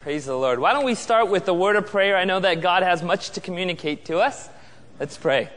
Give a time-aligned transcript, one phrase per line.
[0.00, 0.60] Praise the Lord.
[0.60, 2.16] Why don't we start with the word of prayer?
[2.16, 4.48] I know that God has much to communicate to us.
[4.98, 5.50] Let's pray.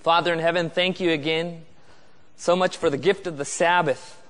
[0.00, 1.64] Father in heaven, thank you again
[2.34, 4.20] so much for the gift of the Sabbath.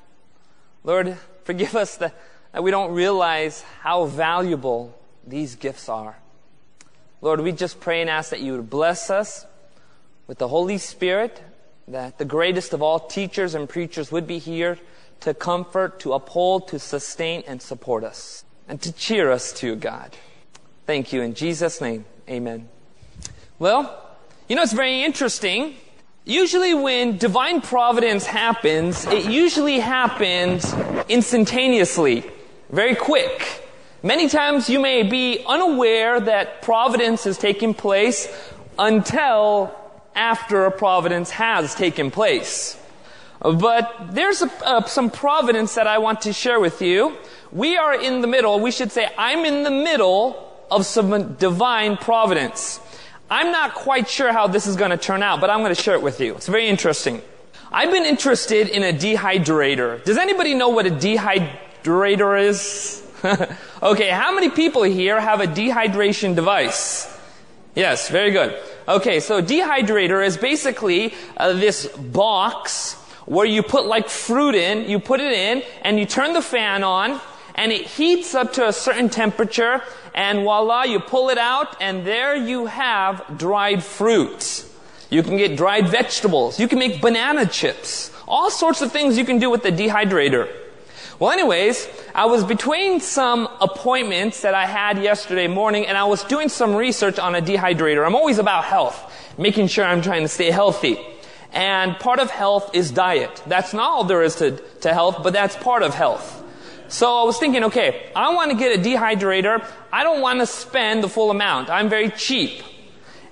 [0.85, 2.15] Lord, forgive us that,
[2.53, 4.95] that we don't realize how valuable
[5.27, 6.19] these gifts are.
[7.23, 9.47] Lord, we just pray and ask that you would bless us
[10.27, 11.43] with the Holy Spirit,
[11.89, 14.79] that the greatest of all teachers and preachers would be here
[15.21, 20.17] to comfort, to uphold, to sustain, and support us and to cheer us to God.
[20.87, 21.23] Thank you.
[21.23, 22.69] In Jesus' name, amen.
[23.59, 24.03] Well,
[24.49, 25.77] you know, it's very interesting.
[26.25, 30.75] Usually when divine providence happens, it usually happens
[31.09, 32.25] instantaneously,
[32.71, 33.63] very quick.
[34.03, 38.29] Many times you may be unaware that providence is taking place
[38.79, 39.75] until
[40.15, 42.79] after a providence has taken place.
[43.41, 47.17] But there's a, uh, some providence that I want to share with you
[47.53, 51.97] we are in the middle, we should say, I'm in the middle of some divine
[51.97, 52.81] providence.
[53.31, 55.81] I'm not quite sure how this is going to turn out, but I'm going to
[55.81, 56.35] share it with you.
[56.35, 57.23] It's very interesting.
[57.73, 60.03] I've been interested in a dehydrator.
[60.05, 63.03] Does anybody know what a dehydrator is?
[63.83, 67.13] okay, how many people here have a dehydration device?
[67.75, 68.57] Yes, very good.
[68.89, 72.95] Okay, so dehydrator is basically uh, this box
[73.27, 76.85] where you put like fruit in, you put it in, and you turn the fan
[76.85, 77.21] on,
[77.57, 79.83] and it heats up to a certain temperature,
[80.15, 84.65] and voila, you pull it out, and there you have dried fruit.
[85.11, 86.61] You can get dried vegetables.
[86.61, 88.13] You can make banana chips.
[88.29, 90.53] All sorts of things you can do with the dehydrator.
[91.19, 96.23] Well, anyways, I was between some appointments that I had yesterday morning, and I was
[96.25, 98.05] doing some research on a dehydrator.
[98.05, 99.01] I'm always about health,
[99.39, 100.99] making sure I'm trying to stay healthy.
[101.53, 103.43] And part of health is diet.
[103.47, 106.43] That's not all there is to, to health, but that's part of health.
[106.89, 109.67] So I was thinking, okay, I want to get a dehydrator.
[109.93, 111.71] I don't want to spend the full amount.
[111.71, 112.63] I'm very cheap.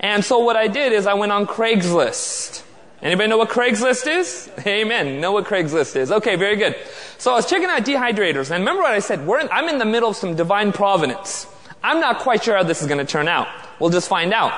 [0.01, 2.63] And so what I did is I went on Craigslist.
[3.01, 4.51] Anybody know what Craigslist is?
[4.67, 5.21] Amen.
[5.21, 6.11] Know what Craigslist is.
[6.11, 6.77] Okay, very good.
[7.19, 8.51] So I was checking out dehydrators.
[8.51, 9.21] And remember what I said?
[9.21, 11.47] In, I'm in the middle of some divine providence.
[11.83, 13.47] I'm not quite sure how this is going to turn out.
[13.79, 14.53] We'll just find out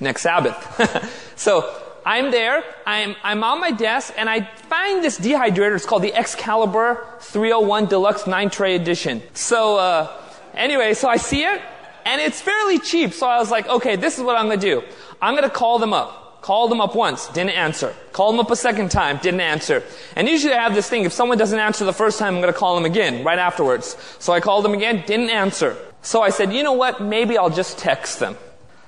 [0.00, 1.32] next Sabbath.
[1.36, 5.74] so I'm there, I'm, I'm on my desk, and I find this dehydrator.
[5.74, 9.20] It's called the Excalibur 301 Deluxe 9 Tray Edition.
[9.34, 10.16] So, uh,
[10.54, 11.60] anyway, so I see it,
[12.04, 13.12] and it's fairly cheap.
[13.12, 14.84] So I was like, okay, this is what I'm gonna do.
[15.20, 16.42] I'm gonna call them up.
[16.42, 17.92] Called them up once, didn't answer.
[18.12, 19.82] Called them up a second time, didn't answer.
[20.14, 22.52] And usually I have this thing, if someone doesn't answer the first time, I'm gonna
[22.52, 23.96] call them again, right afterwards.
[24.20, 25.76] So I called them again, didn't answer.
[26.02, 28.36] So I said, you know what, maybe I'll just text them.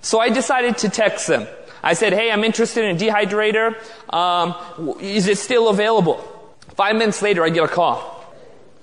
[0.03, 1.49] So I decided to text them.
[1.83, 3.75] I said, hey, I'm interested in a dehydrator.
[4.13, 4.55] Um,
[5.01, 6.17] is it still available?
[6.75, 8.15] Five minutes later, I get a call.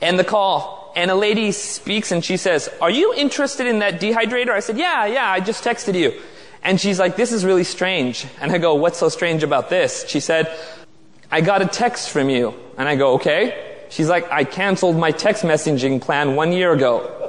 [0.02, 4.00] And the call, and a lady speaks and she says, are you interested in that
[4.00, 4.50] dehydrator?
[4.50, 6.20] I said, yeah, yeah, I just texted you.
[6.64, 8.26] And she's like, this is really strange.
[8.42, 10.06] And I go, what's so strange about this?
[10.08, 10.58] She said,
[11.30, 12.56] I got a text from you.
[12.78, 13.86] And I go, okay.
[13.90, 17.25] She's like, I canceled my text messaging plan one year ago.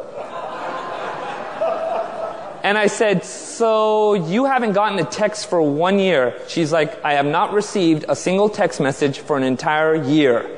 [2.67, 6.37] And I said, so you haven't gotten a text for one year.
[6.49, 10.51] She's like, I have not received a single text message for an entire year.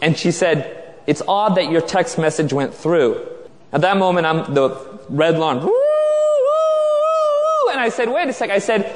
[0.00, 3.26] And she said, it's odd that your text message went through.
[3.72, 4.68] At that moment, I'm the
[5.08, 5.74] red woo,
[7.72, 8.50] and I said, wait a sec.
[8.50, 8.94] I said,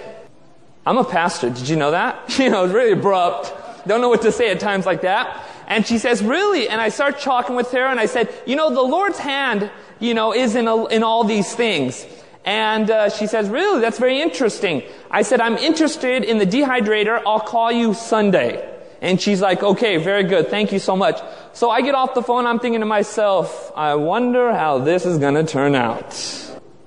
[0.87, 1.51] I'm a pastor.
[1.51, 2.39] Did you know that?
[2.39, 3.53] You know, it's really abrupt.
[3.89, 5.45] Don't know what to say at times like that.
[5.67, 6.69] And she says, really?
[6.69, 10.15] And I start talking with her and I said, you know, the Lord's hand, you
[10.15, 12.07] know, is in, a, in all these things.
[12.45, 14.83] And uh, she says, really, that's very interesting.
[15.11, 17.23] I said, I'm interested in the dehydrator.
[17.27, 18.71] I'll call you Sunday.
[19.01, 20.49] And she's like, okay, very good.
[20.49, 21.21] Thank you so much.
[21.53, 22.47] So I get off the phone.
[22.47, 26.15] I'm thinking to myself, I wonder how this is going to turn out.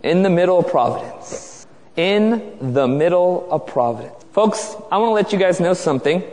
[0.03, 1.66] In the middle of Providence.
[1.96, 4.23] In the middle of Providence.
[4.31, 6.23] Folks, I want to let you guys know something.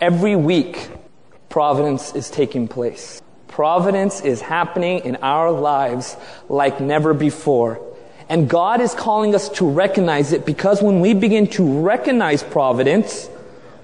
[0.00, 0.88] Every week,
[1.50, 3.20] Providence is taking place.
[3.48, 6.16] Providence is happening in our lives
[6.48, 7.80] like never before.
[8.28, 13.28] And God is calling us to recognize it because when we begin to recognize providence,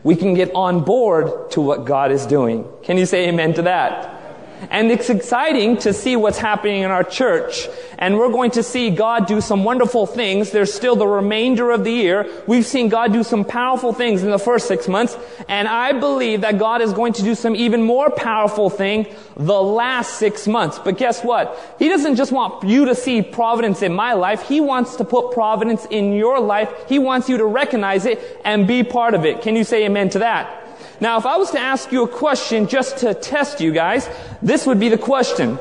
[0.02, 2.66] we can get on board to what God is doing.
[2.82, 4.21] Can you say amen to that?
[4.70, 7.68] And it's exciting to see what's happening in our church.
[7.98, 10.50] And we're going to see God do some wonderful things.
[10.50, 12.28] There's still the remainder of the year.
[12.46, 15.16] We've seen God do some powerful things in the first six months.
[15.48, 19.06] And I believe that God is going to do some even more powerful thing
[19.36, 20.78] the last six months.
[20.78, 21.76] But guess what?
[21.78, 24.42] He doesn't just want you to see providence in my life.
[24.42, 26.70] He wants to put providence in your life.
[26.88, 29.42] He wants you to recognize it and be part of it.
[29.42, 30.61] Can you say amen to that?
[31.00, 34.08] Now, if I was to ask you a question just to test you guys,
[34.40, 35.58] this would be the question.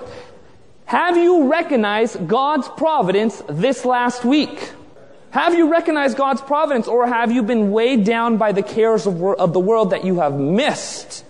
[0.86, 4.72] Have you recognized God's providence this last week?
[5.32, 9.24] Have you recognized God's providence or have you been weighed down by the cares of,
[9.24, 11.24] of the world that you have missed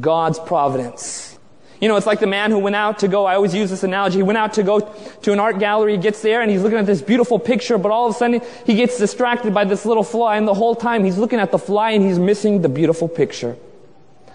[0.00, 1.33] God's providence?
[1.80, 3.82] You know, it's like the man who went out to go, I always use this
[3.82, 4.80] analogy, he went out to go
[5.22, 7.90] to an art gallery, he gets there and he's looking at this beautiful picture, but
[7.90, 11.04] all of a sudden he gets distracted by this little fly and the whole time
[11.04, 13.56] he's looking at the fly and he's missing the beautiful picture.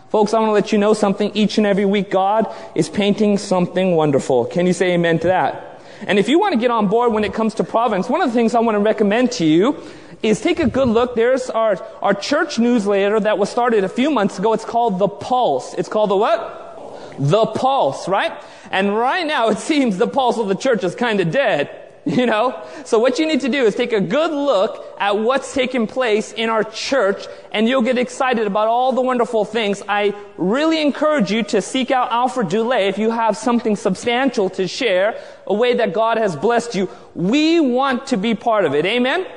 [0.09, 1.31] Folks, I want to let you know something.
[1.35, 4.45] Each and every week, God is painting something wonderful.
[4.45, 5.81] Can you say amen to that?
[6.07, 8.29] And if you want to get on board when it comes to providence, one of
[8.29, 9.83] the things I want to recommend to you
[10.23, 11.15] is take a good look.
[11.15, 14.53] There's our, our church newsletter that was started a few months ago.
[14.53, 15.73] It's called The Pulse.
[15.75, 16.68] It's called the what?
[17.19, 18.41] The Pulse, right?
[18.71, 21.75] And right now it seems the pulse of the church is kind of dead.
[22.05, 22.65] You know?
[22.85, 26.31] So what you need to do is take a good look at what's taking place
[26.31, 29.83] in our church and you'll get excited about all the wonderful things.
[29.87, 34.67] I really encourage you to seek out Alfred Dulé if you have something substantial to
[34.67, 36.89] share, a way that God has blessed you.
[37.13, 38.85] We want to be part of it.
[38.85, 39.27] Amen?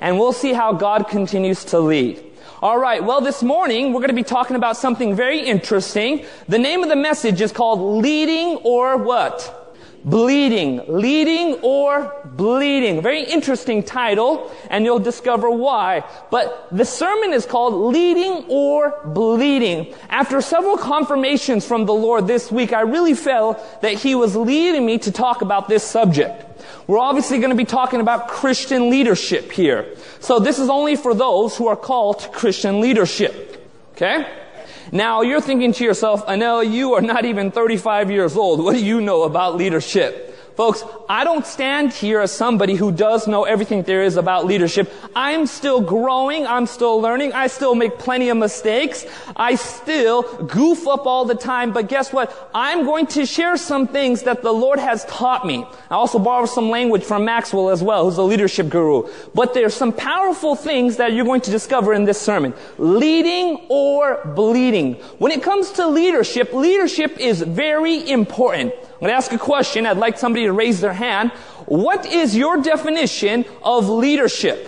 [0.00, 2.24] And we'll see how God continues to lead.
[2.64, 3.04] All right.
[3.04, 6.24] Well, this morning we're going to be talking about something very interesting.
[6.48, 9.63] The name of the message is called leading or what?
[10.04, 13.00] Bleeding, leading or bleeding.
[13.02, 16.04] Very interesting title, and you'll discover why.
[16.30, 19.94] But the sermon is called leading or bleeding.
[20.10, 24.84] After several confirmations from the Lord this week, I really felt that He was leading
[24.84, 26.44] me to talk about this subject.
[26.86, 29.96] We're obviously going to be talking about Christian leadership here.
[30.20, 33.66] So this is only for those who are called to Christian leadership.
[33.92, 34.43] Okay?
[34.92, 38.62] Now you're thinking to yourself, know you are not even 35 years old.
[38.62, 40.33] What do you know about leadership?
[40.56, 44.92] Folks, I don't stand here as somebody who does know everything there is about leadership.
[45.16, 46.46] I'm still growing.
[46.46, 47.32] I'm still learning.
[47.32, 49.04] I still make plenty of mistakes.
[49.34, 51.72] I still goof up all the time.
[51.72, 52.50] But guess what?
[52.54, 55.66] I'm going to share some things that the Lord has taught me.
[55.90, 59.10] I also borrow some language from Maxwell as well, who's a leadership guru.
[59.34, 62.54] But there's some powerful things that you're going to discover in this sermon.
[62.78, 64.94] Leading or bleeding.
[65.18, 68.72] When it comes to leadership, leadership is very important.
[69.04, 69.84] I'm going to ask a question.
[69.84, 71.30] I'd like somebody to raise their hand.
[71.66, 74.66] What is your definition of leadership?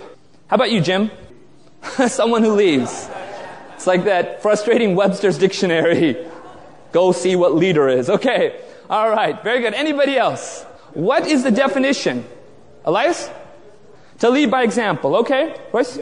[0.49, 1.11] How about you, Jim?
[2.09, 3.09] Someone who leaves.
[3.77, 6.19] It's like that frustrating Webster's dictionary.
[6.93, 8.11] Go see what leader is.
[8.11, 8.61] Okay.
[8.91, 9.43] All right.
[9.43, 9.73] Very good.
[9.73, 10.65] Anybody else?
[10.93, 12.23] What is the definition?
[12.85, 13.31] Elias?
[14.19, 15.17] To lead by example.
[15.17, 15.57] Okay.
[15.73, 15.99] Royce?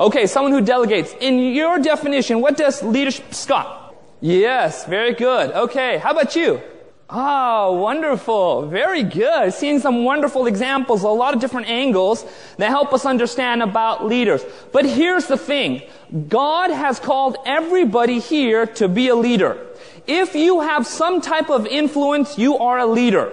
[0.00, 0.26] Okay.
[0.26, 1.14] Someone who delegates.
[1.20, 3.94] In your definition, what does leadership, Scott?
[4.22, 4.86] Yes.
[4.86, 5.50] Very good.
[5.52, 5.98] Okay.
[5.98, 6.62] How about you?
[7.12, 8.66] Oh, wonderful.
[8.68, 9.52] Very good.
[9.52, 12.24] Seeing some wonderful examples, a lot of different angles
[12.56, 14.42] that help us understand about leaders.
[14.70, 15.82] But here's the thing.
[16.28, 19.66] God has called everybody here to be a leader.
[20.06, 23.32] If you have some type of influence, you are a leader.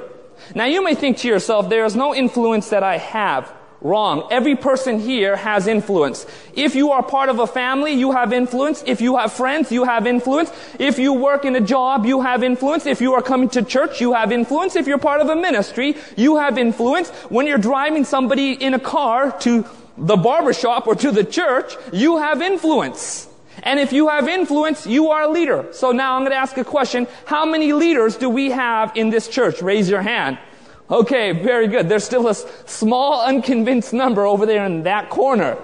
[0.56, 3.54] Now you may think to yourself, there is no influence that I have.
[3.80, 4.28] Wrong.
[4.32, 6.26] Every person here has influence.
[6.56, 8.84] If you are part of a family, you have influence.
[8.88, 10.52] If you have friends, you have influence.
[10.80, 12.88] If you work in a job, you have influence.
[12.88, 14.76] If you are coming to church, you have influence.
[14.76, 17.10] If you're part of a ministry, you have influence.
[17.30, 19.64] When you're driving somebody in a car to
[19.96, 23.28] the barbershop or to the church, you have influence.
[23.62, 25.68] And if you have influence, you are a leader.
[25.72, 27.08] So now I'm going to ask a question.
[27.26, 29.62] How many leaders do we have in this church?
[29.62, 30.40] Raise your hand.
[30.90, 31.90] Okay, very good.
[31.90, 35.58] There's still a small unconvinced number over there in that corner.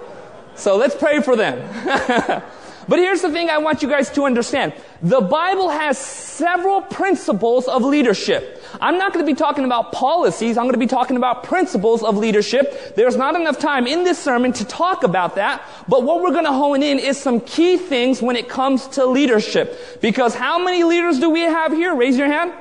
[0.54, 1.58] So let's pray for them.
[2.88, 4.74] but here's the thing I want you guys to understand.
[5.00, 8.62] The Bible has several principles of leadership.
[8.82, 10.58] I'm not going to be talking about policies.
[10.58, 12.94] I'm going to be talking about principles of leadership.
[12.94, 15.62] There's not enough time in this sermon to talk about that.
[15.88, 19.06] But what we're going to hone in is some key things when it comes to
[19.06, 20.00] leadership.
[20.02, 21.94] Because how many leaders do we have here?
[21.94, 22.52] Raise your hand.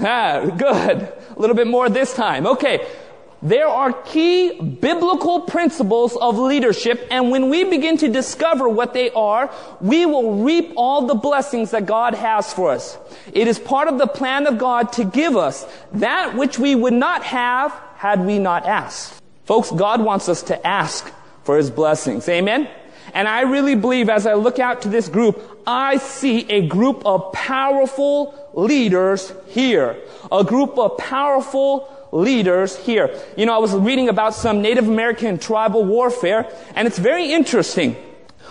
[0.00, 1.12] Ah, good.
[1.36, 2.46] A little bit more this time.
[2.46, 2.86] Okay.
[3.40, 9.10] There are key biblical principles of leadership, and when we begin to discover what they
[9.10, 9.48] are,
[9.80, 12.98] we will reap all the blessings that God has for us.
[13.32, 16.94] It is part of the plan of God to give us that which we would
[16.94, 19.22] not have had we not asked.
[19.44, 21.12] Folks, God wants us to ask
[21.44, 22.28] for His blessings.
[22.28, 22.68] Amen?
[23.14, 27.04] And I really believe as I look out to this group, I see a group
[27.04, 29.96] of powerful leaders here.
[30.30, 33.14] A group of powerful leaders here.
[33.36, 37.96] You know, I was reading about some Native American tribal warfare, and it's very interesting.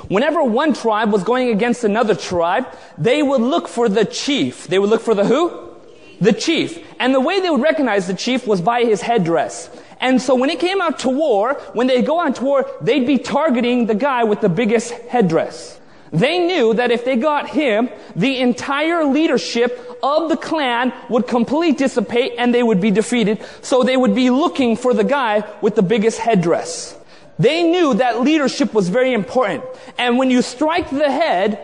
[0.10, 4.68] Whenever one tribe was going against another tribe, they would look for the chief.
[4.68, 5.76] They would look for the who?
[6.22, 6.84] The chief.
[7.00, 9.70] And the way they would recognize the chief was by his headdress.
[10.00, 13.08] And so when it came out to war, when they go on to war, they'd
[13.08, 15.80] be targeting the guy with the biggest headdress.
[16.12, 21.74] They knew that if they got him, the entire leadership of the clan would completely
[21.74, 23.44] dissipate and they would be defeated.
[23.62, 26.98] So they would be looking for the guy with the biggest headdress.
[27.40, 29.64] They knew that leadership was very important.
[29.98, 31.60] And when you strike the head,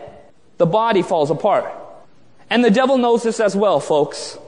[0.58, 1.72] the body falls apart.
[2.50, 4.38] And the devil knows this as well, folks.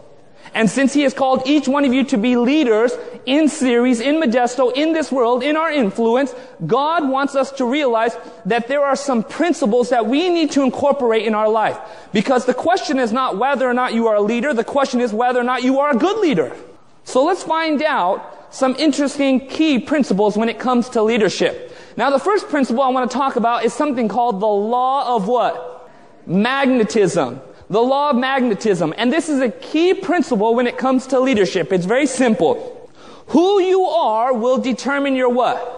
[0.57, 2.95] And since he has called each one of you to be leaders
[3.27, 6.35] in Ceres, in Modesto, in this world, in our influence,
[6.67, 11.27] God wants us to realize that there are some principles that we need to incorporate
[11.27, 11.79] in our life.
[12.15, 15.13] Because the question is not whether or not you are a leader, the question is
[15.13, 16.57] whether or not you are a good leader.
[17.05, 21.77] So let's find out some interesting key principles when it comes to leadership.
[21.99, 25.29] Now the first principle I want to talk about is something called the law of
[25.29, 25.91] what?
[26.27, 27.43] Magnetism.
[27.68, 28.94] The law of magnetism.
[28.96, 31.73] And this is a key principle when it comes to leadership.
[31.73, 32.90] It's very simple.
[33.28, 35.73] Who you are will determine your what?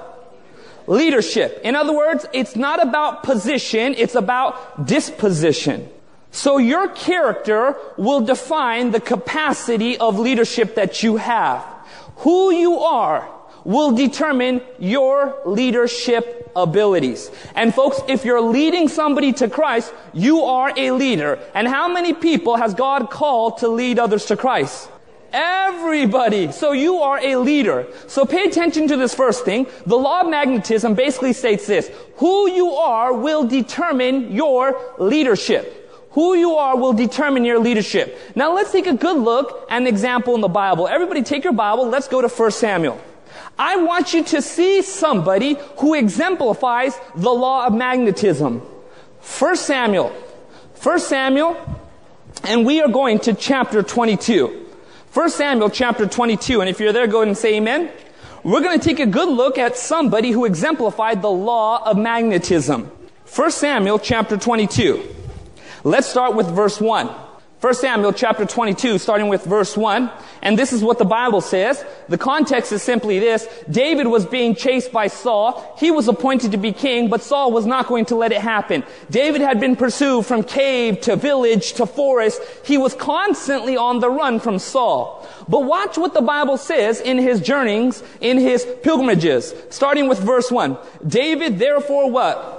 [0.86, 1.60] Leadership.
[1.64, 5.88] In other words, it's not about position, it's about disposition.
[6.30, 11.64] So your character will define the capacity of leadership that you have.
[12.18, 13.28] Who you are
[13.68, 17.30] will determine your leadership abilities.
[17.54, 21.38] And folks, if you're leading somebody to Christ, you are a leader.
[21.54, 24.88] And how many people has God called to lead others to Christ?
[25.34, 26.50] Everybody.
[26.50, 27.86] So you are a leader.
[28.06, 29.66] So pay attention to this first thing.
[29.84, 31.90] The law of magnetism basically states this.
[32.16, 35.74] Who you are will determine your leadership.
[36.12, 38.18] Who you are will determine your leadership.
[38.34, 40.88] Now let's take a good look at an example in the Bible.
[40.88, 41.86] Everybody take your Bible.
[41.86, 42.98] Let's go to 1 Samuel.
[43.58, 48.62] I want you to see somebody who exemplifies the law of magnetism.
[49.20, 50.10] First Samuel.
[50.74, 51.56] First Samuel,
[52.44, 54.66] and we are going to chapter 22.
[55.10, 57.90] First Samuel chapter 22, and if you're there, go ahead and say amen.
[58.44, 62.92] We're going to take a good look at somebody who exemplified the law of magnetism.
[63.24, 65.02] First Samuel chapter 22.
[65.82, 67.10] Let's start with verse 1.
[67.60, 70.08] 1 Samuel chapter 22, starting with verse 1.
[70.42, 71.84] And this is what the Bible says.
[72.08, 73.48] The context is simply this.
[73.68, 75.74] David was being chased by Saul.
[75.76, 78.84] He was appointed to be king, but Saul was not going to let it happen.
[79.10, 82.40] David had been pursued from cave to village to forest.
[82.64, 85.26] He was constantly on the run from Saul.
[85.48, 89.52] But watch what the Bible says in his journeyings, in his pilgrimages.
[89.70, 90.78] Starting with verse 1.
[91.08, 92.57] David therefore what?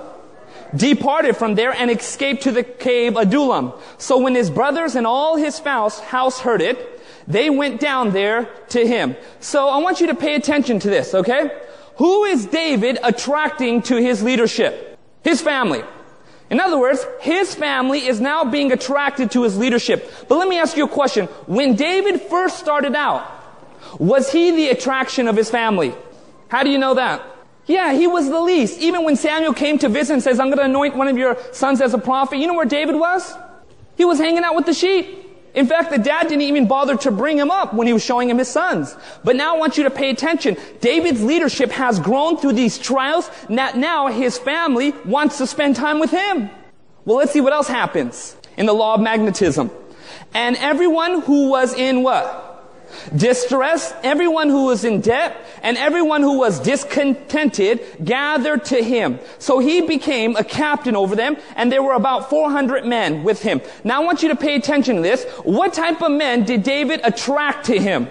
[0.75, 3.73] Departed from there and escaped to the cave Adullam.
[3.97, 8.85] So when his brothers and all his house heard it, they went down there to
[8.87, 9.15] him.
[9.39, 11.51] So I want you to pay attention to this, okay?
[11.97, 14.97] Who is David attracting to his leadership?
[15.23, 15.83] His family.
[16.49, 20.11] In other words, his family is now being attracted to his leadership.
[20.27, 21.27] But let me ask you a question.
[21.45, 23.29] When David first started out,
[23.99, 25.93] was he the attraction of his family?
[26.47, 27.21] How do you know that?
[27.69, 28.79] Yeah, he was the least.
[28.79, 31.37] Even when Samuel came to visit and says, I'm going to anoint one of your
[31.53, 33.37] sons as a prophet, you know where David was?
[33.95, 35.27] He was hanging out with the sheep.
[35.53, 38.27] In fact, the dad didn't even bother to bring him up when he was showing
[38.27, 38.95] him his sons.
[39.23, 40.57] But now I want you to pay attention.
[40.81, 43.29] David's leadership has grown through these trials.
[43.49, 46.49] Now his family wants to spend time with him.
[47.05, 49.69] Well, let's see what else happens in the law of magnetism.
[50.33, 52.48] And everyone who was in what?
[53.15, 59.19] Distress, everyone who was in debt, and everyone who was discontented gathered to him.
[59.37, 63.61] So he became a captain over them, and there were about 400 men with him.
[63.83, 65.25] Now I want you to pay attention to this.
[65.43, 68.07] What type of men did David attract to him?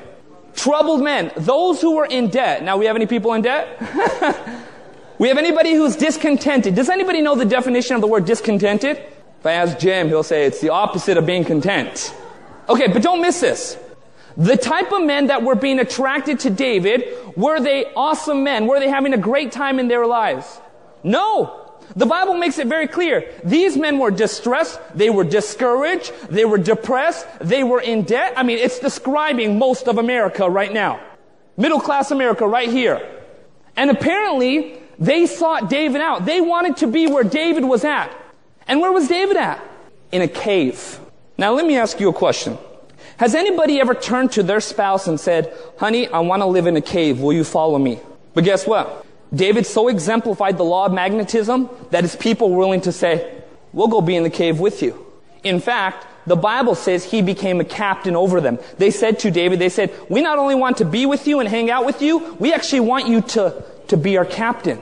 [0.54, 1.32] Troubled men.
[1.36, 2.62] Those who were in debt.
[2.64, 3.80] Now we have any people in debt?
[5.18, 6.74] we have anybody who's discontented.
[6.74, 8.96] Does anybody know the definition of the word discontented?
[8.96, 12.12] If I ask Jim, he'll say it's the opposite of being content.
[12.68, 13.78] Okay, but don't miss this.
[14.38, 18.68] The type of men that were being attracted to David, were they awesome men?
[18.68, 20.60] Were they having a great time in their lives?
[21.02, 21.72] No.
[21.96, 23.32] The Bible makes it very clear.
[23.42, 24.78] These men were distressed.
[24.94, 26.12] They were discouraged.
[26.30, 27.26] They were depressed.
[27.40, 28.34] They were in debt.
[28.36, 31.00] I mean, it's describing most of America right now.
[31.56, 33.04] Middle class America right here.
[33.76, 36.26] And apparently, they sought David out.
[36.26, 38.12] They wanted to be where David was at.
[38.68, 39.60] And where was David at?
[40.12, 41.00] In a cave.
[41.36, 42.56] Now let me ask you a question.
[43.18, 46.76] Has anybody ever turned to their spouse and said, honey, I want to live in
[46.76, 47.20] a cave.
[47.20, 48.00] Will you follow me?
[48.32, 49.04] But guess what?
[49.34, 53.88] David so exemplified the law of magnetism that his people were willing to say, we'll
[53.88, 55.04] go be in the cave with you.
[55.42, 58.58] In fact, the Bible says he became a captain over them.
[58.76, 61.48] They said to David, they said, we not only want to be with you and
[61.48, 64.80] hang out with you, we actually want you to, to be our captain.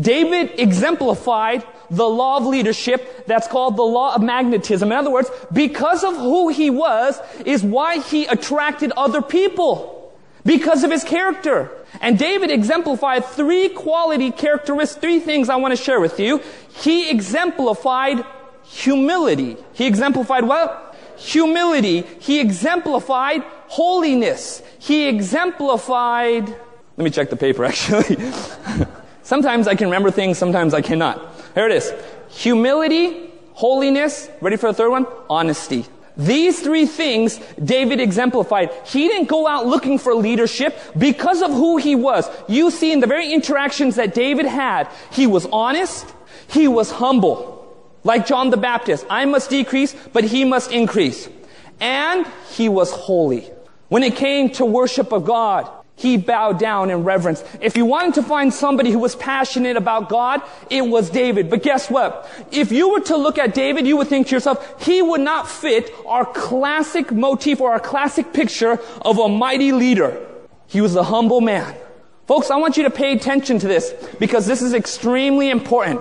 [0.00, 4.90] David exemplified the law of leadership that's called the law of magnetism.
[4.90, 9.98] In other words, because of who he was is why he attracted other people.
[10.44, 11.70] because of his character.
[12.00, 16.40] And David exemplified three quality characteristics, three things I want to share with you.
[16.82, 18.24] He exemplified
[18.64, 19.56] humility.
[19.72, 20.96] He exemplified what?
[21.16, 22.02] Humility.
[22.18, 24.62] He exemplified holiness.
[24.80, 28.16] He exemplified, let me check the paper actually.
[29.32, 31.16] Sometimes I can remember things, sometimes I cannot.
[31.54, 31.90] Here it is.
[32.28, 35.06] Humility, holiness, ready for the third one?
[35.30, 35.86] Honesty.
[36.18, 38.68] These three things David exemplified.
[38.84, 42.28] He didn't go out looking for leadership because of who he was.
[42.46, 46.12] You see in the very interactions that David had, he was honest,
[46.48, 47.40] he was humble.
[48.04, 51.26] Like John the Baptist, I must decrease, but he must increase.
[51.80, 53.50] And he was holy.
[53.88, 57.44] When it came to worship of God, he bowed down in reverence.
[57.60, 61.50] If you wanted to find somebody who was passionate about God, it was David.
[61.50, 62.28] But guess what?
[62.50, 65.48] If you were to look at David, you would think to yourself, he would not
[65.48, 70.26] fit our classic motif or our classic picture of a mighty leader.
[70.66, 71.76] He was a humble man.
[72.26, 76.00] Folks, I want you to pay attention to this because this is extremely important.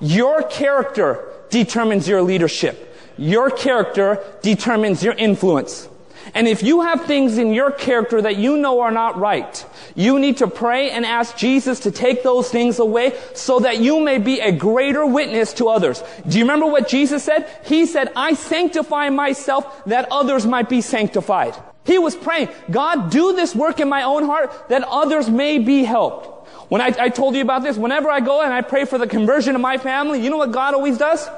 [0.00, 2.94] Your character determines your leadership.
[3.16, 5.88] Your character determines your influence.
[6.34, 9.64] And if you have things in your character that you know are not right,
[9.94, 14.00] you need to pray and ask Jesus to take those things away so that you
[14.00, 16.02] may be a greater witness to others.
[16.26, 17.48] Do you remember what Jesus said?
[17.64, 21.54] He said, I sanctify myself that others might be sanctified.
[21.84, 25.84] He was praying, God, do this work in my own heart that others may be
[25.84, 26.48] helped.
[26.68, 29.06] When I, I told you about this, whenever I go and I pray for the
[29.06, 31.28] conversion of my family, you know what God always does?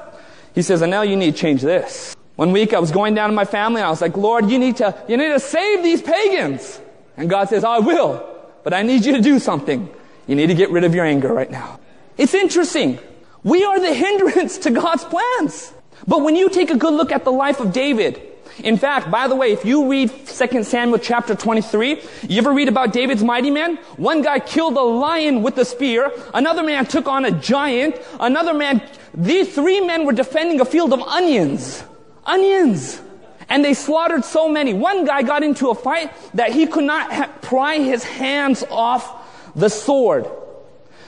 [0.53, 2.15] He says, and now you need to change this.
[2.35, 4.59] One week I was going down to my family and I was like, Lord, you
[4.59, 6.79] need to, you need to save these pagans.
[7.15, 8.27] And God says, I will,
[8.63, 9.89] but I need you to do something.
[10.27, 11.79] You need to get rid of your anger right now.
[12.17, 12.99] It's interesting.
[13.43, 15.71] We are the hindrance to God's plans.
[16.07, 18.21] But when you take a good look at the life of David,
[18.59, 22.67] in fact, by the way, if you read 2 Samuel chapter 23, you ever read
[22.67, 23.77] about David's mighty men?
[23.97, 26.11] One guy killed a lion with a spear.
[26.33, 27.95] Another man took on a giant.
[28.19, 28.81] Another man,
[29.13, 31.83] these three men were defending a field of onions.
[32.25, 33.01] Onions.
[33.47, 34.73] And they slaughtered so many.
[34.73, 39.53] One guy got into a fight that he could not ha- pry his hands off
[39.55, 40.25] the sword.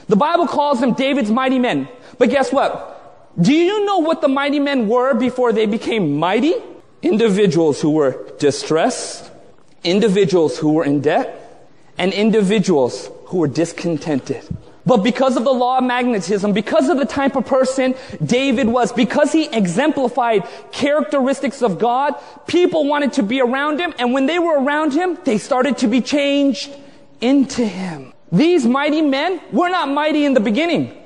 [0.06, 1.88] The Bible calls them David's mighty men.
[2.16, 2.94] But guess what?
[3.40, 6.54] Do you know what the mighty men were before they became mighty?
[7.02, 9.30] individuals who were distressed,
[9.84, 14.42] individuals who were in debt, and individuals who were discontented.
[14.88, 18.90] But because of the law of magnetism, because of the type of person David was,
[18.90, 22.14] because he exemplified characteristics of God,
[22.46, 25.88] people wanted to be around him, and when they were around him, they started to
[25.88, 26.74] be changed
[27.20, 28.14] into him.
[28.32, 30.96] These mighty men were not mighty in the beginning.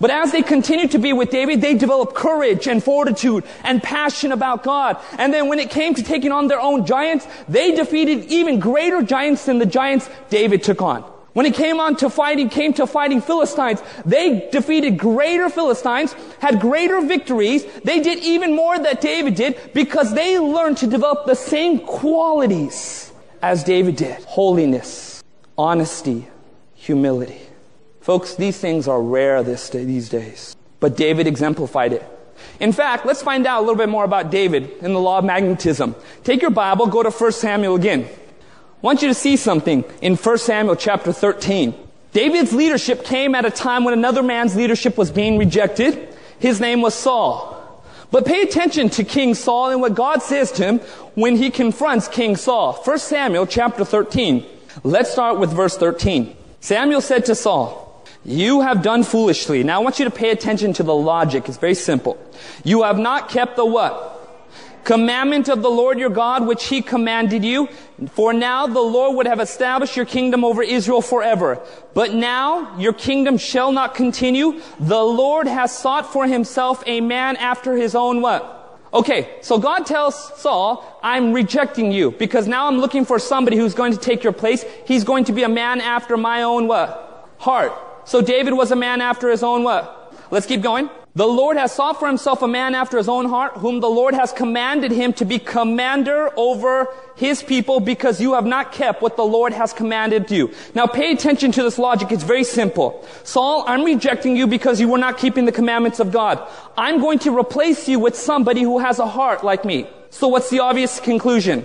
[0.00, 4.32] But as they continued to be with David, they developed courage and fortitude and passion
[4.32, 4.96] about God.
[5.18, 9.02] And then when it came to taking on their own giants, they defeated even greater
[9.02, 11.04] giants than the giants David took on.
[11.36, 16.62] When he came on to fighting, came to fighting Philistines, they defeated greater Philistines, had
[16.62, 17.62] greater victories.
[17.84, 23.12] They did even more that David did because they learned to develop the same qualities
[23.42, 24.16] as David did.
[24.24, 25.22] Holiness,
[25.58, 26.26] honesty,
[26.74, 27.42] humility.
[28.00, 30.56] Folks, these things are rare this day, these days.
[30.80, 32.02] But David exemplified it.
[32.60, 35.26] In fact, let's find out a little bit more about David in the law of
[35.26, 35.96] magnetism.
[36.24, 38.08] Take your Bible, go to 1 Samuel again.
[38.82, 41.74] I want you to see something in 1 Samuel chapter 13.
[42.12, 46.08] David's leadership came at a time when another man's leadership was being rejected.
[46.38, 47.54] His name was Saul.
[48.10, 50.78] But pay attention to King Saul and what God says to him
[51.14, 52.74] when he confronts King Saul.
[52.74, 54.44] 1 Samuel chapter 13.
[54.84, 56.36] Let's start with verse 13.
[56.60, 57.86] Samuel said to Saul,
[58.26, 59.62] you have done foolishly.
[59.62, 61.48] Now I want you to pay attention to the logic.
[61.48, 62.18] It's very simple.
[62.64, 64.15] You have not kept the what?
[64.86, 67.68] Commandment of the Lord your God, which he commanded you.
[68.12, 71.60] For now the Lord would have established your kingdom over Israel forever.
[71.92, 74.60] But now your kingdom shall not continue.
[74.78, 78.78] The Lord has sought for himself a man after his own what?
[78.94, 83.74] Okay, so God tells Saul, I'm rejecting you because now I'm looking for somebody who's
[83.74, 84.64] going to take your place.
[84.86, 87.28] He's going to be a man after my own what?
[87.38, 87.72] Heart.
[88.04, 90.14] So David was a man after his own what?
[90.30, 90.88] Let's keep going.
[91.16, 94.12] The Lord has sought for himself a man after his own heart, whom the Lord
[94.12, 99.16] has commanded him to be commander over his people because you have not kept what
[99.16, 100.52] the Lord has commanded you.
[100.74, 102.12] Now pay attention to this logic.
[102.12, 103.02] It's very simple.
[103.24, 106.46] Saul, I'm rejecting you because you were not keeping the commandments of God.
[106.76, 109.86] I'm going to replace you with somebody who has a heart like me.
[110.10, 111.62] So what's the obvious conclusion?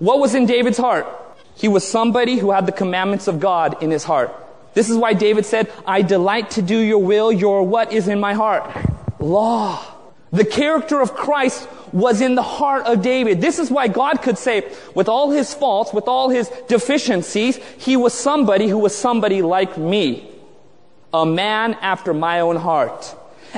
[0.00, 1.06] What was in David's heart?
[1.54, 4.36] He was somebody who had the commandments of God in his heart.
[4.74, 8.20] This is why David said, I delight to do your will, your what is in
[8.20, 8.70] my heart?
[9.20, 9.84] Law.
[10.32, 13.42] The character of Christ was in the heart of David.
[13.42, 17.96] This is why God could say, with all his faults, with all his deficiencies, he
[17.96, 20.30] was somebody who was somebody like me.
[21.12, 23.14] A man after my own heart.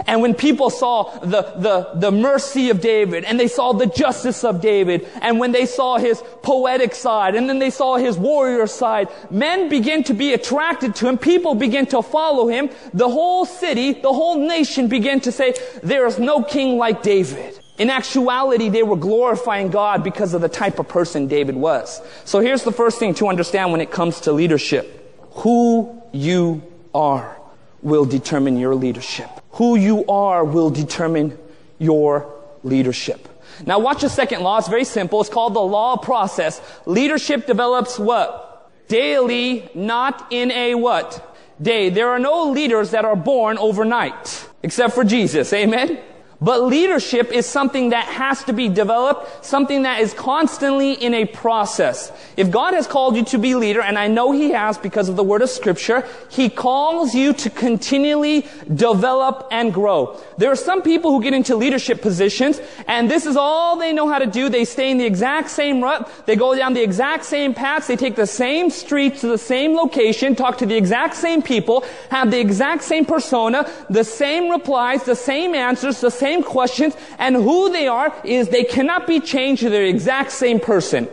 [0.07, 4.45] And when people saw the, the, the mercy of David and they saw the justice
[4.45, 8.67] of David and when they saw his poetic side and then they saw his warrior
[8.67, 11.19] side, men began to be attracted to him.
[11.19, 12.71] People began to follow him.
[12.93, 17.61] The whole city, the whole nation began to say, there is no king like David.
[17.77, 22.01] In actuality, they were glorifying God because of the type of person David was.
[22.25, 25.01] So here's the first thing to understand when it comes to leadership.
[25.39, 26.63] Who you
[26.95, 27.37] are
[27.83, 29.29] will determine your leadership.
[29.55, 31.39] Who you are will determine
[31.79, 33.29] your leadership.
[33.67, 34.59] Now watch the second law.
[34.59, 35.21] It's very simple.
[35.21, 36.61] It's called the law process.
[36.87, 38.71] Leadership develops what?
[38.89, 41.37] Daily, not in a what?
[41.63, 41.89] Day.
[41.89, 44.49] There are no leaders that are born overnight.
[44.63, 45.53] Except for Jesus.
[45.53, 45.99] Amen?
[46.45, 51.25] But leadership is something that has to be developed, something that is constantly in a
[51.25, 52.13] process.
[52.37, 55.17] If God has called you to be leader, and I know He has because of
[55.17, 60.21] the word of scripture, He calls you to continually develop and grow.
[60.37, 64.07] There are some people who get into leadership positions, and this is all they know
[64.07, 64.51] how to do.
[64.51, 66.11] They stay in the exact same rut.
[66.27, 67.87] They go down the exact same paths.
[67.87, 71.85] They take the same streets to the same location, talk to the exact same people,
[72.11, 76.97] have the exact same persona, the same replies, the same answers, the same same questions,
[77.19, 81.09] and who they are is they cannot be changed to the exact same person.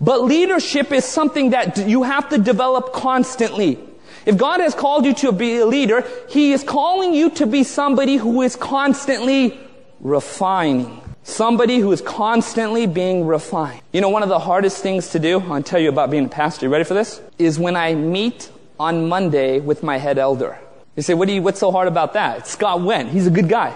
[0.00, 3.78] But leadership is something that you have to develop constantly.
[4.26, 7.64] If God has called you to be a leader, He is calling you to be
[7.64, 9.58] somebody who is constantly
[10.00, 11.00] refining.
[11.24, 13.80] Somebody who is constantly being refined.
[13.92, 16.28] You know, one of the hardest things to do, I'll tell you about being a
[16.28, 16.66] pastor.
[16.66, 17.20] You ready for this?
[17.38, 20.58] Is when I meet on Monday with my head elder.
[20.96, 22.46] You say, what do you, what's so hard about that?
[22.46, 23.10] Scott went.
[23.10, 23.74] He's a good guy.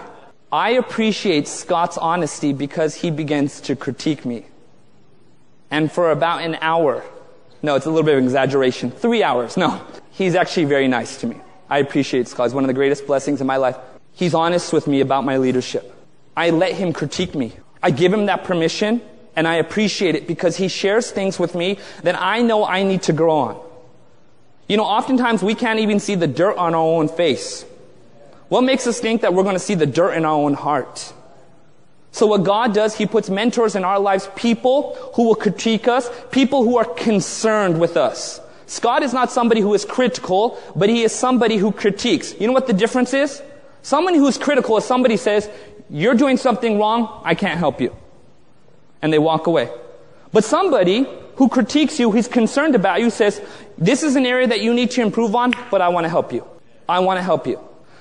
[0.51, 4.45] I appreciate Scott's honesty because he begins to critique me.
[5.69, 7.03] And for about an hour,
[7.61, 11.27] no, it's a little bit of exaggeration, three hours, no, he's actually very nice to
[11.27, 11.37] me.
[11.69, 12.47] I appreciate Scott.
[12.47, 13.77] It's one of the greatest blessings in my life.
[14.13, 15.95] He's honest with me about my leadership.
[16.35, 17.53] I let him critique me.
[17.83, 19.01] I give him that permission
[19.35, 23.03] and I appreciate it because he shares things with me that I know I need
[23.03, 23.61] to grow on.
[24.67, 27.65] You know, oftentimes we can't even see the dirt on our own face.
[28.49, 31.13] What makes us think that we're going to see the dirt in our own heart?
[32.11, 36.09] So what God does, He puts mentors in our lives, people who will critique us,
[36.31, 38.41] people who are concerned with us.
[38.65, 42.39] Scott is not somebody who is critical, but he is somebody who critiques.
[42.39, 43.41] You know what the difference is?
[43.81, 45.49] Someone who's critical is somebody says,
[45.89, 47.95] you're doing something wrong, I can't help you.
[49.01, 49.71] And they walk away.
[50.31, 51.07] But somebody
[51.37, 53.41] who critiques you, who's concerned about you, says,
[53.79, 56.31] this is an area that you need to improve on, but I want to help
[56.31, 56.45] you.
[56.87, 57.59] I want to help you.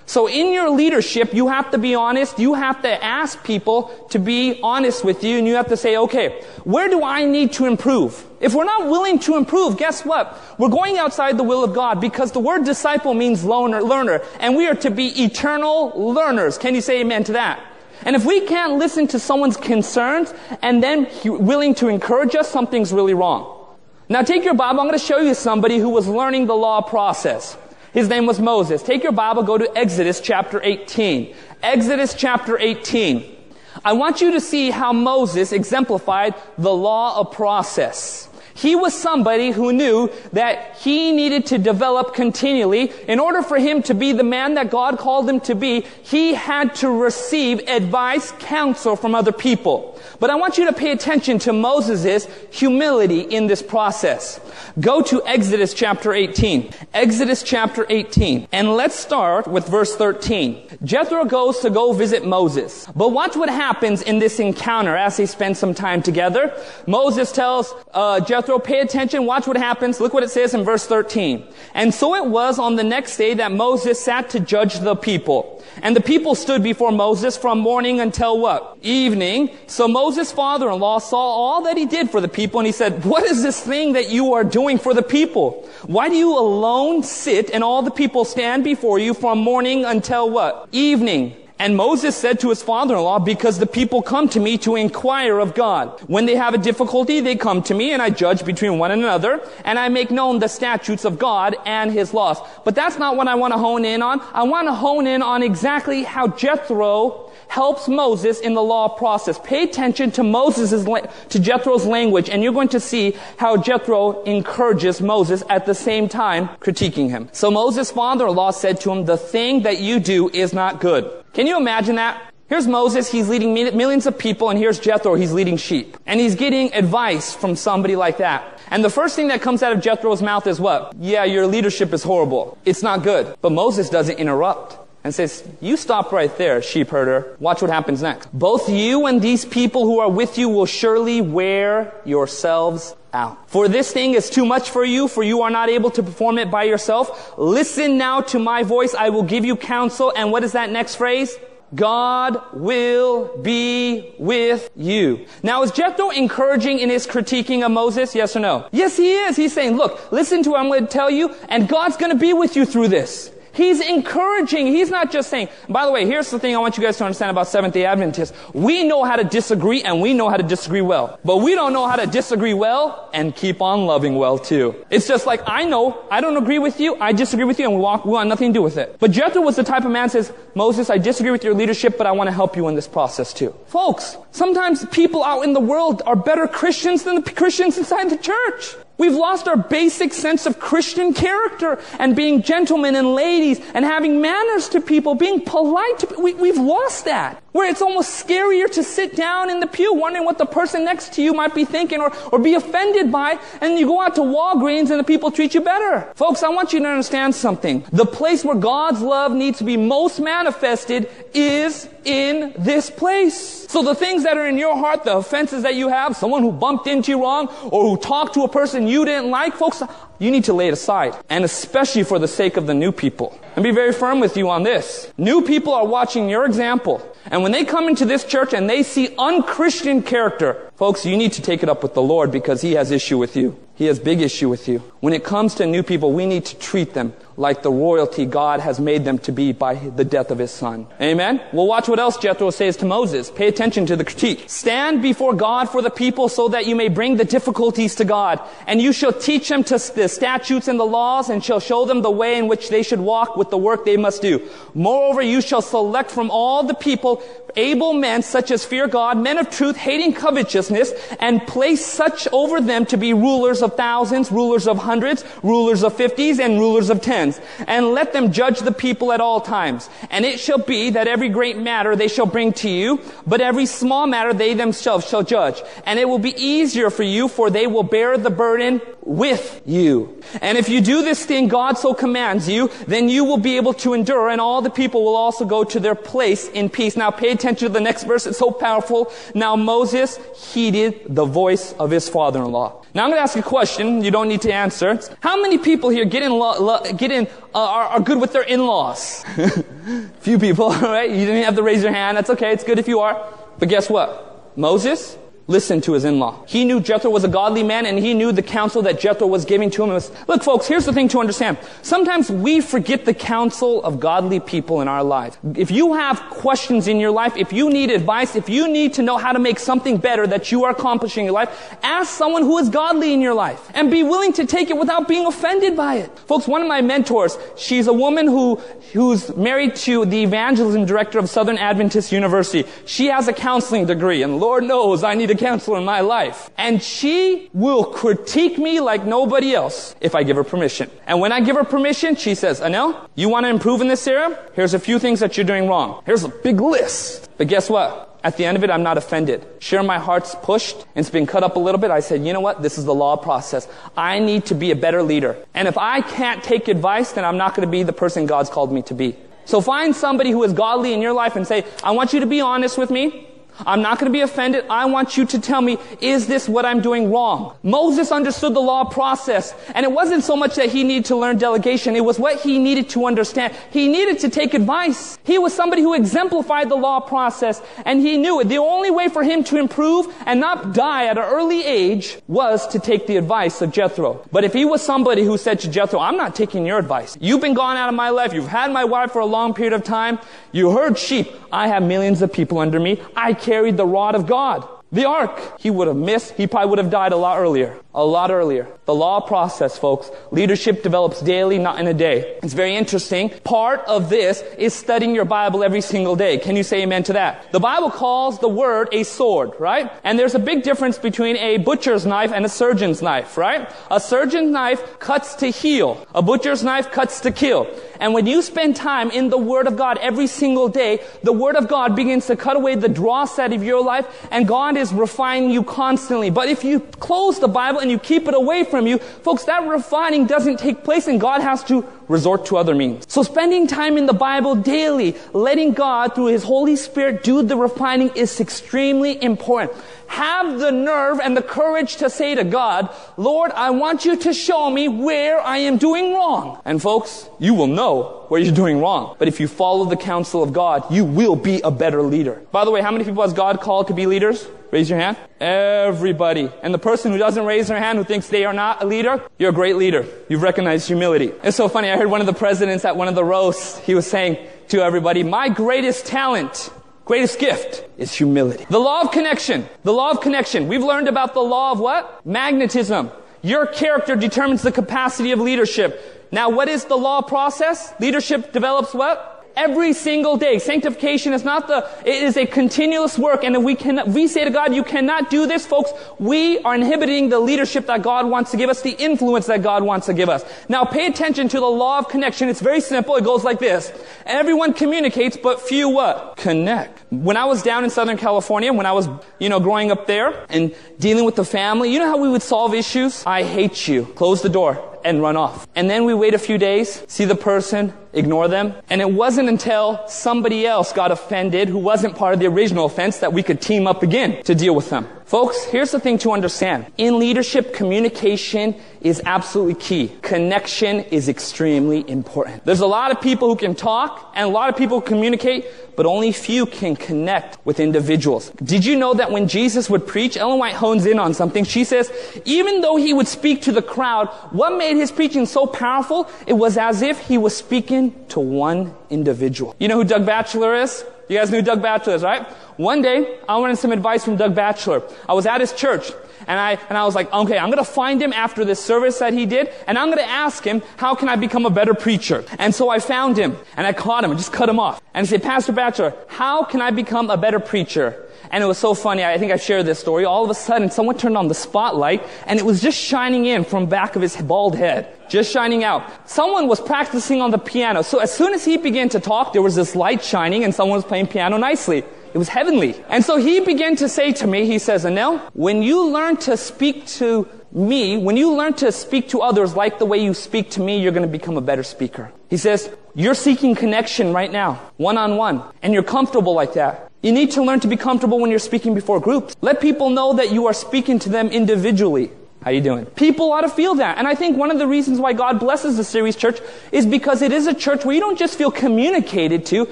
[0.08, 2.38] So in your leadership, you have to be honest.
[2.38, 5.98] You have to ask people to be honest with you and you have to say,
[5.98, 8.24] okay, where do I need to improve?
[8.40, 10.40] If we're not willing to improve, guess what?
[10.56, 14.56] We're going outside the will of God because the word disciple means learner, learner and
[14.56, 16.56] we are to be eternal learners.
[16.56, 17.62] Can you say amen to that?
[18.06, 22.94] And if we can't listen to someone's concerns and then willing to encourage us, something's
[22.94, 23.76] really wrong.
[24.08, 24.80] Now take your Bible.
[24.80, 27.58] I'm going to show you somebody who was learning the law process.
[27.92, 28.82] His name was Moses.
[28.82, 31.34] Take your Bible, go to Exodus chapter 18.
[31.62, 33.36] Exodus chapter 18.
[33.84, 38.27] I want you to see how Moses exemplified the law of process.
[38.58, 42.90] He was somebody who knew that he needed to develop continually.
[43.06, 46.34] In order for him to be the man that God called him to be, he
[46.34, 49.96] had to receive advice, counsel from other people.
[50.18, 54.40] But I want you to pay attention to Moses' humility in this process.
[54.80, 56.72] Go to Exodus chapter 18.
[56.94, 58.48] Exodus chapter 18.
[58.50, 60.78] And let's start with verse 13.
[60.82, 62.86] Jethro goes to go visit Moses.
[62.96, 66.52] But watch what happens in this encounter as they spend some time together.
[66.86, 70.00] Moses tells uh, Jethro, Jethro, pay attention, watch what happens.
[70.00, 71.46] Look what it says in verse 13.
[71.74, 75.62] And so it was on the next day that Moses sat to judge the people.
[75.82, 78.78] And the people stood before Moses from morning until what?
[78.80, 79.50] Evening.
[79.66, 83.22] So Moses' father-in-law saw all that he did for the people and he said, what
[83.24, 85.68] is this thing that you are doing for the people?
[85.82, 90.30] Why do you alone sit and all the people stand before you from morning until
[90.30, 90.70] what?
[90.72, 91.36] Evening.
[91.60, 95.54] And Moses said to his father-in-law, because the people come to me to inquire of
[95.54, 96.00] God.
[96.06, 99.02] When they have a difficulty, they come to me and I judge between one and
[99.02, 102.38] another and I make known the statutes of God and his laws.
[102.64, 104.20] But that's not what I want to hone in on.
[104.32, 109.38] I want to hone in on exactly how Jethro helps Moses in the law process.
[109.42, 115.00] Pay attention to Moses' to Jethro's language, and you're going to see how Jethro encourages
[115.00, 117.28] Moses at the same time critiquing him.
[117.32, 121.10] So Moses' father-in-law said to him, the thing that you do is not good.
[121.38, 122.34] Can you imagine that?
[122.48, 125.96] Here's Moses, he's leading millions of people, and here's Jethro, he's leading sheep.
[126.04, 128.60] And he's getting advice from somebody like that.
[128.72, 130.94] And the first thing that comes out of Jethro's mouth is what?
[130.98, 132.58] Yeah, your leadership is horrible.
[132.64, 133.36] It's not good.
[133.40, 137.36] But Moses doesn't interrupt and says, You stop right there, sheep herder.
[137.38, 138.36] Watch what happens next.
[138.36, 143.50] Both you and these people who are with you will surely wear yourselves out.
[143.50, 146.38] For this thing is too much for you, for you are not able to perform
[146.38, 147.36] it by yourself.
[147.38, 148.94] Listen now to my voice.
[148.94, 150.12] I will give you counsel.
[150.16, 151.36] And what is that next phrase?
[151.74, 155.26] God will be with you.
[155.42, 158.14] Now, is Jethro encouraging in his critiquing of Moses?
[158.14, 158.66] Yes or no?
[158.72, 159.36] Yes, he is.
[159.36, 162.18] He's saying, look, listen to what I'm going to tell you, and God's going to
[162.18, 163.30] be with you through this.
[163.58, 164.68] He's encouraging.
[164.68, 167.04] He's not just saying, by the way, here's the thing I want you guys to
[167.04, 168.32] understand about Seventh day Adventists.
[168.54, 171.18] We know how to disagree and we know how to disagree well.
[171.24, 174.76] But we don't know how to disagree well and keep on loving well too.
[174.90, 177.74] It's just like, I know, I don't agree with you, I disagree with you, and
[177.74, 178.94] we, walk, we want nothing to do with it.
[179.00, 182.06] But Jethro was the type of man says, Moses, I disagree with your leadership, but
[182.06, 183.52] I want to help you in this process too.
[183.66, 188.18] Folks, sometimes people out in the world are better Christians than the Christians inside the
[188.18, 188.76] church.
[188.98, 194.20] We've lost our basic sense of Christian character and being gentlemen and ladies and having
[194.20, 197.40] manners to people, being polite to we, we've lost that.
[197.52, 201.14] Where it's almost scarier to sit down in the pew wondering what the person next
[201.14, 204.20] to you might be thinking or, or be offended by, and you go out to
[204.20, 206.12] Walgreens and the people treat you better.
[206.14, 207.84] Folks, I want you to understand something.
[207.90, 213.68] The place where God's love needs to be most manifested is in this place.
[213.68, 216.52] So the things that are in your heart, the offenses that you have, someone who
[216.52, 219.82] bumped into you wrong, or who talked to a person you didn't like, folks,
[220.18, 221.14] you need to lay it aside.
[221.28, 223.38] And especially for the sake of the new people.
[223.56, 225.12] And be very firm with you on this.
[225.18, 227.02] New people are watching your example.
[227.26, 231.32] And when they come into this church and they see unchristian character, folks, you need
[231.32, 233.58] to take it up with the Lord because He has issue with you.
[233.74, 234.78] He has big issue with you.
[235.00, 238.58] When it comes to new people, we need to treat them like the royalty God
[238.58, 240.88] has made them to be by the death of his son.
[241.00, 241.40] Amen?
[241.52, 243.30] Well, watch what else Jethro says to Moses.
[243.30, 244.44] Pay attention to the critique.
[244.48, 248.40] Stand before God for the people so that you may bring the difficulties to God.
[248.66, 252.02] And you shall teach them to the statutes and the laws and shall show them
[252.02, 254.42] the way in which they should walk with the work they must do.
[254.74, 257.22] Moreover, you shall select from all the people
[257.56, 262.60] able men such as fear God, men of truth, hating covetousness, and place such over
[262.60, 267.00] them to be rulers of thousands, rulers of hundreds, rulers of fifties, and rulers of
[267.00, 269.88] tens and let them judge the people at all times.
[270.10, 273.66] And it shall be that every great matter they shall bring to you, but every
[273.66, 275.62] small matter they themselves shall judge.
[275.84, 280.22] And it will be easier for you, for they will bear the burden with you.
[280.42, 283.72] And if you do this thing God so commands you, then you will be able
[283.74, 286.96] to endure, and all the people will also go to their place in peace.
[286.96, 289.12] Now pay attention to the next verse, it's so powerful.
[289.34, 290.18] Now Moses
[290.52, 292.84] heeded the voice of his father-in-law.
[292.94, 294.98] Now I'm going to ask a question you don't need to answer.
[295.20, 298.32] How many people here get in, lo- lo- get in uh, are, are good with
[298.32, 299.24] their in-laws?
[300.20, 301.10] Few people, right?
[301.10, 302.16] You didn't have to raise your hand.
[302.16, 302.52] That's okay.
[302.52, 303.14] It's good if you are.
[303.58, 304.56] But guess what?
[304.56, 305.16] Moses,
[305.48, 306.44] listened to his in-law.
[306.46, 309.46] He knew Jethro was a godly man and he knew the counsel that Jethro was
[309.46, 309.88] giving to him.
[309.88, 311.56] Was, look folks, here's the thing to understand.
[311.80, 315.38] Sometimes we forget the counsel of godly people in our lives.
[315.56, 319.02] If you have questions in your life, if you need advice, if you need to
[319.02, 322.42] know how to make something better that you are accomplishing in your life, ask someone
[322.42, 325.74] who is godly in your life and be willing to take it without being offended
[325.74, 326.18] by it.
[326.20, 328.56] Folks, one of my mentors, she's a woman who,
[328.92, 332.68] who's married to the evangelism director of Southern Adventist University.
[332.84, 336.50] She has a counseling degree and Lord knows I need a counselor in my life.
[336.58, 340.90] And she will critique me like nobody else if I give her permission.
[341.06, 344.06] And when I give her permission, she says, Anil, you want to improve in this
[344.06, 344.38] area?
[344.54, 346.02] Here's a few things that you're doing wrong.
[346.04, 347.30] Here's a big list.
[347.38, 348.08] But guess what?
[348.24, 349.46] At the end of it, I'm not offended.
[349.60, 351.90] Sure, my heart's pushed and it's been cut up a little bit.
[351.90, 352.62] I said, you know what?
[352.62, 353.68] This is the law process.
[353.96, 355.36] I need to be a better leader.
[355.54, 358.50] And if I can't take advice, then I'm not going to be the person God's
[358.50, 359.16] called me to be.
[359.44, 362.26] So find somebody who is godly in your life and say, I want you to
[362.26, 363.27] be honest with me.
[363.66, 364.64] I'm not going to be offended.
[364.70, 367.56] I want you to tell me, is this what I'm doing wrong?
[367.62, 369.54] Moses understood the law process.
[369.74, 371.96] And it wasn't so much that he needed to learn delegation.
[371.96, 373.54] It was what he needed to understand.
[373.70, 375.18] He needed to take advice.
[375.24, 377.62] He was somebody who exemplified the law process.
[377.84, 378.48] And he knew it.
[378.48, 382.66] The only way for him to improve and not die at an early age was
[382.68, 384.24] to take the advice of Jethro.
[384.32, 387.16] But if he was somebody who said to Jethro, I'm not taking your advice.
[387.20, 388.32] You've been gone out of my life.
[388.32, 390.18] You've had my wife for a long period of time.
[390.52, 391.28] You herd sheep.
[391.52, 393.00] I have millions of people under me.
[393.16, 394.68] I carried the rod of God.
[394.92, 396.34] The ark, he would have missed.
[396.34, 397.80] He probably would have died a lot earlier.
[397.98, 398.68] A lot earlier.
[398.84, 400.08] The law process, folks.
[400.30, 402.38] Leadership develops daily, not in a day.
[402.44, 403.30] It's very interesting.
[403.42, 406.38] Part of this is studying your Bible every single day.
[406.38, 407.50] Can you say amen to that?
[407.50, 409.90] The Bible calls the word a sword, right?
[410.04, 413.68] And there's a big difference between a butcher's knife and a surgeon's knife, right?
[413.90, 416.06] A surgeon's knife cuts to heal.
[416.14, 417.66] A butcher's knife cuts to kill.
[418.00, 421.56] And when you spend time in the Word of God every single day, the Word
[421.56, 424.92] of God begins to cut away the dross out of your life, and God is
[424.92, 426.30] refining you constantly.
[426.30, 429.66] But if you close the Bible and you keep it away from you, folks, that
[429.66, 433.06] refining doesn't take place, and God has to resort to other means.
[433.08, 437.56] So spending time in the Bible daily, letting God through His Holy Spirit do the
[437.56, 439.72] refining is extremely important.
[440.08, 444.34] Have the nerve and the courage to say to God, Lord, I want you to
[444.34, 446.60] show me where I am doing wrong.
[446.64, 449.16] And folks, you will know where you're doing wrong.
[449.18, 452.42] But if you follow the counsel of God, you will be a better leader.
[452.52, 454.46] By the way, how many people has God called to be leaders?
[454.70, 455.16] Raise your hand.
[455.40, 456.50] Everybody.
[456.62, 459.22] And the person who doesn't raise their hand, who thinks they are not a leader,
[459.38, 460.06] you're a great leader.
[460.28, 461.32] You've recognized humility.
[461.42, 461.90] It's so funny.
[461.90, 464.36] I heard one of the presidents at one of the roasts, he was saying
[464.68, 466.70] to everybody, my greatest talent
[467.08, 468.66] Greatest gift is humility.
[468.68, 469.66] The law of connection.
[469.82, 470.68] The law of connection.
[470.68, 472.20] We've learned about the law of what?
[472.26, 473.10] Magnetism.
[473.40, 476.28] Your character determines the capacity of leadership.
[476.30, 477.94] Now, what is the law process?
[477.98, 479.37] Leadership develops what?
[479.58, 480.58] Every single day.
[480.60, 483.42] Sanctification is not the, it is a continuous work.
[483.42, 486.76] And if we can, we say to God, you cannot do this, folks, we are
[486.76, 490.14] inhibiting the leadership that God wants to give us, the influence that God wants to
[490.14, 490.44] give us.
[490.68, 492.48] Now pay attention to the law of connection.
[492.48, 493.16] It's very simple.
[493.16, 493.92] It goes like this.
[494.24, 496.36] Everyone communicates, but few what?
[496.36, 497.02] Connect.
[497.10, 499.08] When I was down in Southern California, when I was,
[499.40, 502.42] you know, growing up there and dealing with the family, you know how we would
[502.42, 503.24] solve issues?
[503.26, 504.04] I hate you.
[504.14, 505.66] Close the door and run off.
[505.74, 508.74] And then we wait a few days, see the person, ignore them.
[508.90, 513.18] And it wasn't until somebody else got offended who wasn't part of the original offense
[513.18, 515.06] that we could team up again to deal with them.
[515.28, 516.86] Folks, here's the thing to understand.
[516.96, 520.10] In leadership, communication is absolutely key.
[520.22, 522.64] Connection is extremely important.
[522.64, 526.06] There's a lot of people who can talk and a lot of people communicate, but
[526.06, 528.48] only few can connect with individuals.
[528.64, 531.64] Did you know that when Jesus would preach, Ellen White hones in on something.
[531.64, 532.10] She says,
[532.46, 536.26] even though he would speak to the crowd, what made his preaching so powerful?
[536.46, 539.76] It was as if he was speaking to one individual.
[539.78, 541.04] You know who Doug Batchelor is?
[541.28, 542.46] You guys knew Doug Batchelor right?
[542.78, 545.02] One day, I wanted some advice from Doug Batchelor.
[545.28, 546.10] I was at his church,
[546.46, 549.32] and I, and I was like, okay, I'm gonna find him after this service that
[549.32, 552.44] he did, and I'm gonna ask him, how can I become a better preacher?
[552.58, 555.00] And so I found him, and I caught him, and just cut him off.
[555.14, 558.24] And I said, Pastor Batchelor, how can I become a better preacher?
[558.50, 559.24] And it was so funny.
[559.24, 560.24] I think I shared this story.
[560.24, 563.64] All of a sudden, someone turned on the spotlight and it was just shining in
[563.64, 565.14] from back of his bald head.
[565.28, 566.02] Just shining out.
[566.28, 568.02] Someone was practicing on the piano.
[568.02, 570.96] So as soon as he began to talk, there was this light shining and someone
[570.96, 572.04] was playing piano nicely.
[572.34, 572.94] It was heavenly.
[573.08, 576.56] And so he began to say to me, he says, Anil, when you learn to
[576.56, 580.70] speak to me, when you learn to speak to others like the way you speak
[580.70, 582.32] to me, you're going to become a better speaker.
[582.48, 587.10] He says, you're seeking connection right now, one on one, and you're comfortable like that.
[587.22, 589.56] You need to learn to be comfortable when you're speaking before groups.
[589.60, 592.30] Let people know that you are speaking to them individually.
[592.62, 593.06] How you doing?
[593.06, 594.18] People ought to feel that.
[594.18, 596.58] And I think one of the reasons why God blesses the Ceres church
[596.90, 599.88] is because it is a church where you don't just feel communicated to,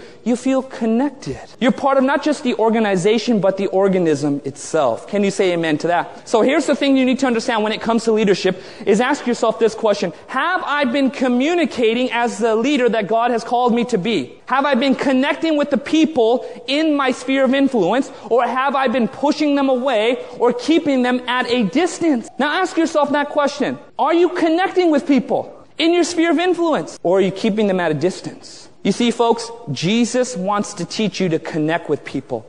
[0.24, 1.40] you feel connected.
[1.60, 5.06] You're part of not just the organization, but the organism itself.
[5.06, 6.28] Can you say amen to that?
[6.28, 9.26] So here's the thing you need to understand when it comes to leadership is ask
[9.28, 10.12] yourself this question.
[10.26, 14.40] Have I been communicating as the leader that God has called me to be?
[14.46, 18.88] Have I been connecting with the people in my sphere of influence or have I
[18.88, 22.28] been pushing them away or keeping them at a distance?
[22.38, 23.78] Now ask yourself that question.
[23.96, 27.78] Are you connecting with people in your sphere of influence or are you keeping them
[27.78, 28.68] at a distance?
[28.82, 32.44] You see, folks, Jesus wants to teach you to connect with people,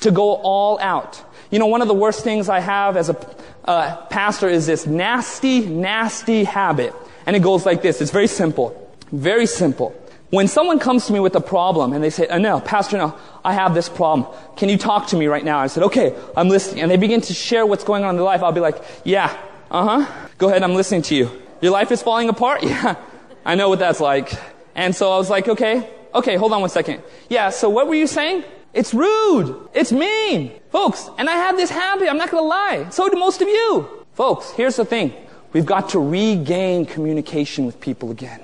[0.00, 1.22] to go all out.
[1.50, 3.16] You know, one of the worst things I have as a
[3.66, 6.94] uh, pastor is this nasty, nasty habit.
[7.26, 8.00] And it goes like this.
[8.00, 8.72] It's very simple.
[9.12, 9.94] Very simple.
[10.30, 13.18] When someone comes to me with a problem and they say, oh, no, Pastor, no,
[13.44, 14.34] I have this problem.
[14.56, 15.58] Can you talk to me right now?
[15.58, 16.82] I said, okay, I'm listening.
[16.82, 18.42] And they begin to share what's going on in their life.
[18.42, 19.34] I'll be like, yeah,
[19.70, 20.28] uh-huh.
[20.38, 21.30] Go ahead, I'm listening to you.
[21.60, 22.62] Your life is falling apart?
[22.68, 22.96] Yeah,
[23.44, 24.32] I know what that's like.
[24.74, 27.02] And so I was like, okay, okay, hold on one second.
[27.28, 28.44] Yeah, so what were you saying?
[28.74, 29.68] It's rude.
[29.74, 30.52] It's mean.
[30.70, 32.88] Folks, and I have this habit, I'm not gonna lie.
[32.90, 34.06] So do most of you.
[34.14, 35.12] Folks, here's the thing.
[35.52, 38.40] We've got to regain communication with people again.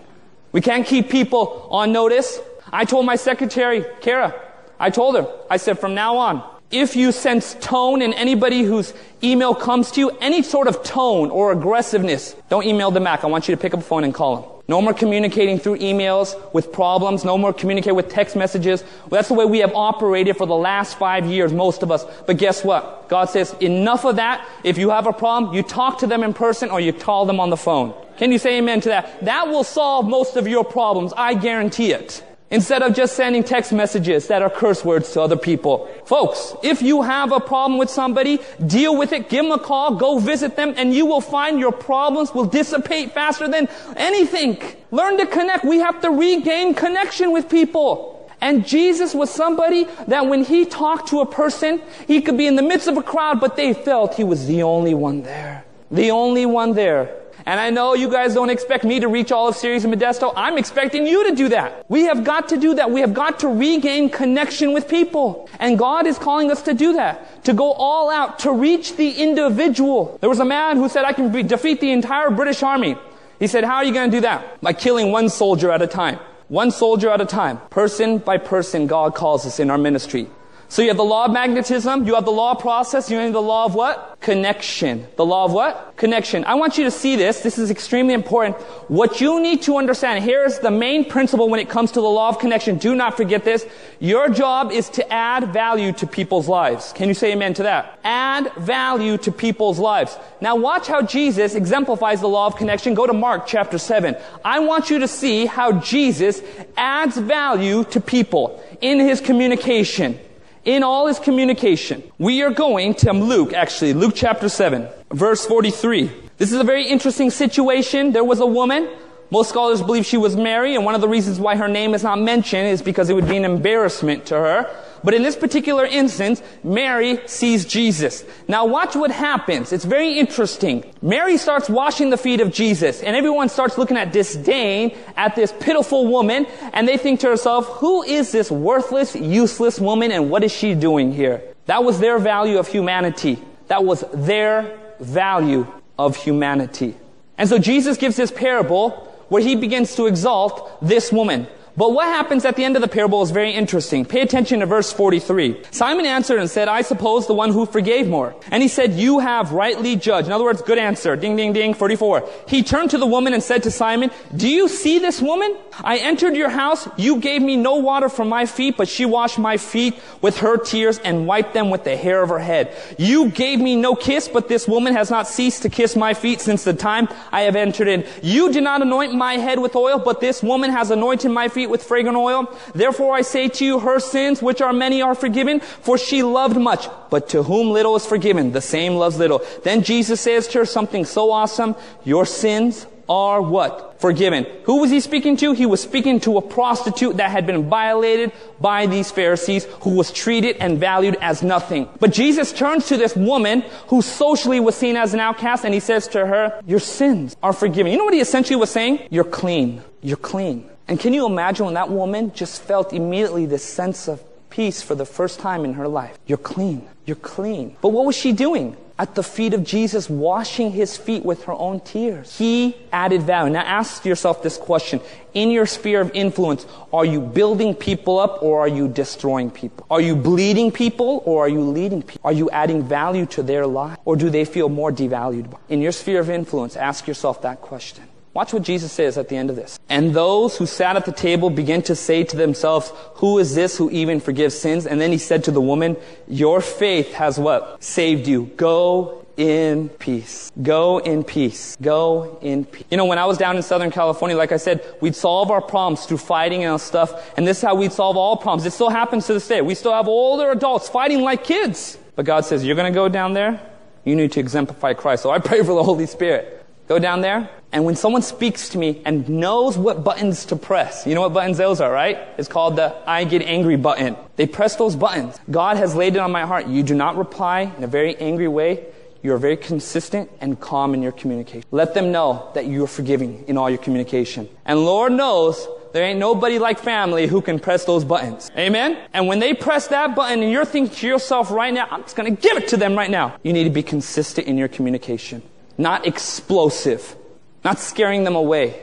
[0.53, 2.41] We can't keep people on notice.
[2.73, 4.35] I told my secretary, Kara,
[4.79, 6.43] I told her, I said, from now on,
[6.75, 11.31] if you sense tone in anybody whose email comes to you, any sort of tone
[11.31, 13.23] or aggressiveness, don't email them back.
[13.23, 14.51] I want you to pick up a phone and call them.
[14.67, 17.25] No more communicating through emails with problems.
[17.25, 18.83] No more communicating with text messages.
[18.83, 22.05] Well, that's the way we have operated for the last five years, most of us.
[22.27, 23.09] But guess what?
[23.09, 24.47] God says, enough of that.
[24.65, 27.41] If you have a problem, you talk to them in person or you call them
[27.41, 27.95] on the phone.
[28.17, 29.25] Can you say amen to that?
[29.25, 31.13] That will solve most of your problems.
[31.17, 32.25] I guarantee it.
[32.55, 35.91] Instead of just sending text messages that are curse words to other people.
[36.05, 39.97] Folks, if you have a problem with somebody, deal with it, give them a call,
[39.97, 44.57] go visit them, and you will find your problems will dissipate faster than anything.
[44.93, 45.65] Learn to connect.
[45.65, 48.31] We have to regain connection with people.
[48.41, 52.55] And Jesus was somebody that when he talked to a person, he could be in
[52.55, 55.65] the midst of a crowd, but they felt he was the only one there.
[55.91, 57.24] The only one there.
[57.47, 60.33] And I know you guys don't expect me to reach all of Ceres and Modesto.
[60.35, 61.85] I'm expecting you to do that.
[61.91, 62.91] We have got to do that.
[62.91, 65.49] We have got to regain connection with people.
[65.61, 67.45] And God is calling us to do that.
[67.45, 70.17] To go all out, to reach the individual.
[70.21, 72.97] There was a man who said, I can defeat the entire British army.
[73.39, 74.61] He said, how are you going to do that?
[74.63, 76.19] By killing one soldier at a time.
[76.49, 77.59] One soldier at a time.
[77.69, 80.29] Person by person, God calls us in our ministry.
[80.69, 83.33] So you have the law of magnetism, you have the law of process, you have
[83.33, 84.19] the law of what?
[84.21, 85.07] Connection.
[85.17, 85.97] The law of what?
[85.97, 86.45] Connection.
[86.47, 87.41] I want you to see this.
[87.41, 88.57] This is extremely important.
[88.89, 92.29] What you need to understand, here's the main principle when it comes to the law
[92.29, 92.79] of connection.
[92.79, 93.67] Do not forget this.
[94.01, 96.93] Your job is to add value to people's lives.
[96.95, 97.99] Can you say amen to that?
[98.03, 100.17] Add value to people's lives.
[100.41, 102.95] Now watch how Jesus exemplifies the law of connection.
[102.95, 104.17] Go to Mark chapter 7.
[104.45, 106.43] I want you to see how Jesus
[106.77, 110.19] adds value to people in his communication
[110.65, 112.03] in all his communication.
[112.19, 116.11] We are going to um, Luke, actually, Luke chapter 7, verse 43.
[116.39, 118.13] This is a very interesting situation.
[118.13, 118.89] There was a woman.
[119.35, 122.05] Most scholars believe she was Mary, and one of the reasons why her name is
[122.05, 124.71] not mentioned is because it would be an embarrassment to her.
[125.03, 128.25] But in this particular instance, Mary sees Jesus.
[128.47, 129.73] Now watch what happens.
[129.73, 130.85] It's very interesting.
[131.03, 135.53] Mary starts washing the feet of Jesus and everyone starts looking at disdain at this
[135.59, 140.45] pitiful woman and they think to herself, who is this worthless, useless woman and what
[140.45, 141.43] is she doing here?
[141.67, 143.43] That was their value of humanity.
[143.67, 145.67] That was their value
[145.99, 146.95] of humanity.
[147.37, 151.47] And so Jesus gives this parable where he begins to exalt this woman.
[151.77, 154.05] But what happens at the end of the parable is very interesting.
[154.05, 155.61] Pay attention to verse 43.
[155.73, 158.37] Simon answered and said, I suppose the one who forgave more.
[158.53, 160.29] And he said, you have rightly judged.
[160.29, 161.17] In other words, good answer.
[161.17, 161.75] Ding, ding, ding.
[161.75, 162.29] 44.
[162.47, 165.57] He turned to the woman and said to Simon, do you see this woman?
[165.83, 166.89] I entered your house.
[166.97, 170.57] You gave me no water for my feet, but she washed my feet with her
[170.57, 172.73] tears and wiped them with the hair of her head.
[172.99, 176.41] You gave me no kiss, but this woman has not ceased to kiss my feet
[176.41, 178.07] since the time I have entered in.
[178.23, 181.64] You did not anoint my head with oil, but this woman has anointed my feet
[181.65, 182.47] feet with fragrant oil.
[182.75, 186.57] Therefore I say to you, her sins, which are many, are forgiven, for she loved
[186.57, 186.89] much.
[187.11, 189.43] But to whom little is forgiven, the same loves little.
[189.63, 194.01] Then Jesus says to her something so awesome, your sins are what?
[194.01, 194.47] Forgiven.
[194.65, 195.53] Who was he speaking to?
[195.53, 200.11] He was speaking to a prostitute that had been violated by these Pharisees who was
[200.11, 201.89] treated and valued as nothing.
[202.01, 205.81] But Jesus turns to this woman who socially was seen as an outcast and he
[205.81, 207.93] says to her, your sins are forgiven.
[207.93, 209.07] You know what he essentially was saying?
[209.11, 209.83] You're clean.
[210.01, 210.69] You're clean.
[210.87, 214.95] And can you imagine when that woman just felt immediately this sense of peace for
[214.95, 216.19] the first time in her life?
[216.27, 216.87] You're clean.
[217.07, 217.77] You're clean.
[217.81, 218.77] But what was she doing?
[218.97, 222.39] At the feet of Jesus, washing his feet with her own tears.
[222.39, 223.53] He added value.
[223.53, 225.01] Now ask yourself this question.
[225.33, 229.85] In your sphere of influence, are you building people up or are you destroying people?
[229.91, 232.21] Are you bleeding people or are you leading people?
[232.23, 235.53] Are you adding value to their life or do they feel more devalued?
[235.69, 238.05] In your sphere of influence, ask yourself that question.
[238.35, 239.79] Watch what Jesus says at the end of this.
[239.89, 243.79] And those who sat at the table began to say to themselves, who is this
[243.79, 244.87] who even forgives sins?
[244.87, 247.83] And then he said to the woman, your faith has what?
[247.83, 248.47] Saved you.
[248.57, 250.51] Go in peace.
[250.61, 251.77] Go in peace.
[251.81, 252.85] Go in peace.
[252.91, 255.63] You know, when I was down in Southern California, like I said, we'd solve our
[255.63, 257.37] problems through fighting and stuff.
[257.37, 258.67] And this is how we'd solve all problems.
[258.67, 259.61] It still happens to this day.
[259.63, 261.99] We still have older adults fighting like kids.
[262.17, 263.61] But God says, you're going to go down there?
[264.05, 265.23] You need to exemplify Christ.
[265.23, 266.64] So I pray for the Holy Spirit.
[266.87, 271.07] Go down there, and when someone speaks to me and knows what buttons to press,
[271.07, 272.19] you know what buttons those are, right?
[272.37, 274.17] It's called the I get angry button.
[274.37, 275.39] They press those buttons.
[275.51, 276.67] God has laid it on my heart.
[276.67, 278.85] You do not reply in a very angry way.
[279.23, 281.65] You are very consistent and calm in your communication.
[281.71, 284.51] Let them know that you are forgiving in all your communication.
[284.67, 288.51] And Lord knows there ain't nobody like family who can press those buttons.
[288.59, 288.99] Amen?
[289.15, 292.15] And when they press that button and you're thinking to yourself right now, I'm just
[292.15, 293.37] going to give it to them right now.
[293.43, 295.41] You need to be consistent in your communication
[295.79, 297.17] not explosive,
[297.65, 298.83] not scaring them away,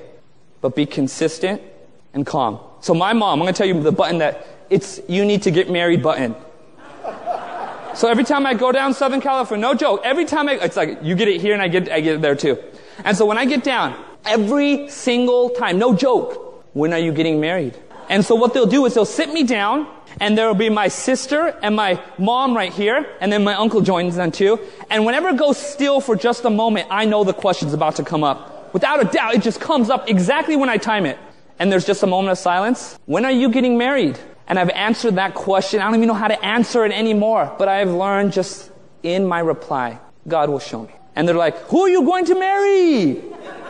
[0.61, 1.61] but be consistent
[2.13, 2.59] and calm.
[2.81, 5.51] So my mom, I'm going to tell you the button that it's you need to
[5.51, 6.35] get married button.
[7.93, 10.99] So every time I go down Southern California, no joke, every time I, it's like,
[11.03, 12.57] you get it here and I get, I get it there too.
[13.03, 17.41] And so when I get down, every single time, no joke, when are you getting
[17.41, 17.77] married?
[18.09, 19.87] And so what they'll do is they'll sit me down
[20.19, 23.81] and there will be my sister and my mom right here, and then my uncle
[23.81, 24.59] joins them too.
[24.89, 28.03] And whenever it goes still for just a moment, I know the question's about to
[28.03, 28.73] come up.
[28.73, 31.17] Without a doubt, it just comes up exactly when I time it.
[31.59, 32.97] And there's just a moment of silence.
[33.05, 34.17] When are you getting married?
[34.47, 35.79] And I've answered that question.
[35.79, 37.53] I don't even know how to answer it anymore.
[37.57, 38.71] But I've learned just
[39.03, 40.91] in my reply, God will show me.
[41.15, 43.21] And they're like, who are you going to marry?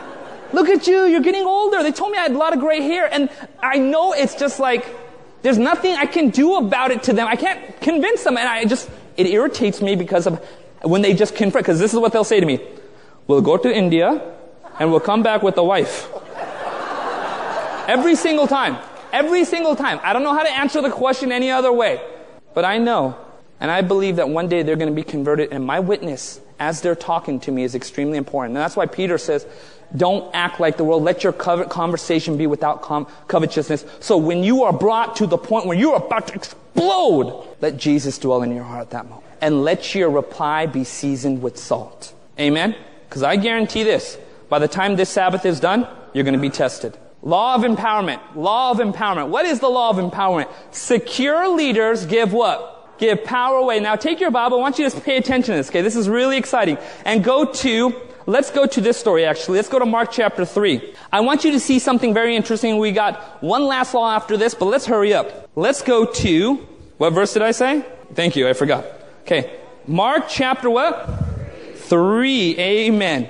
[0.52, 1.82] Look at you, you're getting older.
[1.82, 3.08] They told me I had a lot of gray hair.
[3.12, 3.30] And
[3.60, 4.86] I know it's just like,
[5.42, 7.26] there's nothing I can do about it to them.
[7.28, 8.36] I can't convince them.
[8.36, 10.44] And I just, it irritates me because of
[10.82, 12.60] when they just confront, because this is what they'll say to me.
[13.26, 14.34] We'll go to India
[14.78, 16.08] and we'll come back with a wife.
[17.88, 18.78] Every single time.
[19.12, 20.00] Every single time.
[20.02, 22.00] I don't know how to answer the question any other way.
[22.54, 23.16] But I know,
[23.60, 26.80] and I believe that one day they're going to be converted, and my witness, as
[26.82, 28.56] they're talking to me, is extremely important.
[28.56, 29.46] And that's why Peter says,
[29.96, 31.02] don't act like the world.
[31.02, 32.82] Let your conversation be without
[33.28, 33.84] covetousness.
[34.00, 38.18] So when you are brought to the point where you're about to explode, let Jesus
[38.18, 39.26] dwell in your heart at that moment.
[39.40, 42.14] And let your reply be seasoned with salt.
[42.38, 42.74] Amen?
[43.08, 44.16] Because I guarantee this.
[44.48, 46.96] By the time this Sabbath is done, you're going to be tested.
[47.22, 48.20] Law of empowerment.
[48.34, 49.28] Law of empowerment.
[49.28, 50.48] What is the law of empowerment?
[50.70, 52.98] Secure leaders give what?
[52.98, 53.80] Give power away.
[53.80, 54.58] Now take your Bible.
[54.58, 55.82] I want you to pay attention to this, okay?
[55.82, 56.78] This is really exciting.
[57.04, 57.90] And go to
[58.26, 59.58] Let's go to this story actually.
[59.58, 60.94] Let's go to Mark chapter 3.
[61.12, 62.78] I want you to see something very interesting.
[62.78, 65.48] We got one last law after this, but let's hurry up.
[65.56, 66.54] Let's go to,
[66.98, 67.84] what verse did I say?
[68.14, 68.84] Thank you, I forgot.
[69.22, 69.58] Okay.
[69.86, 71.08] Mark chapter what?
[71.76, 72.58] 3.
[72.58, 73.28] Amen.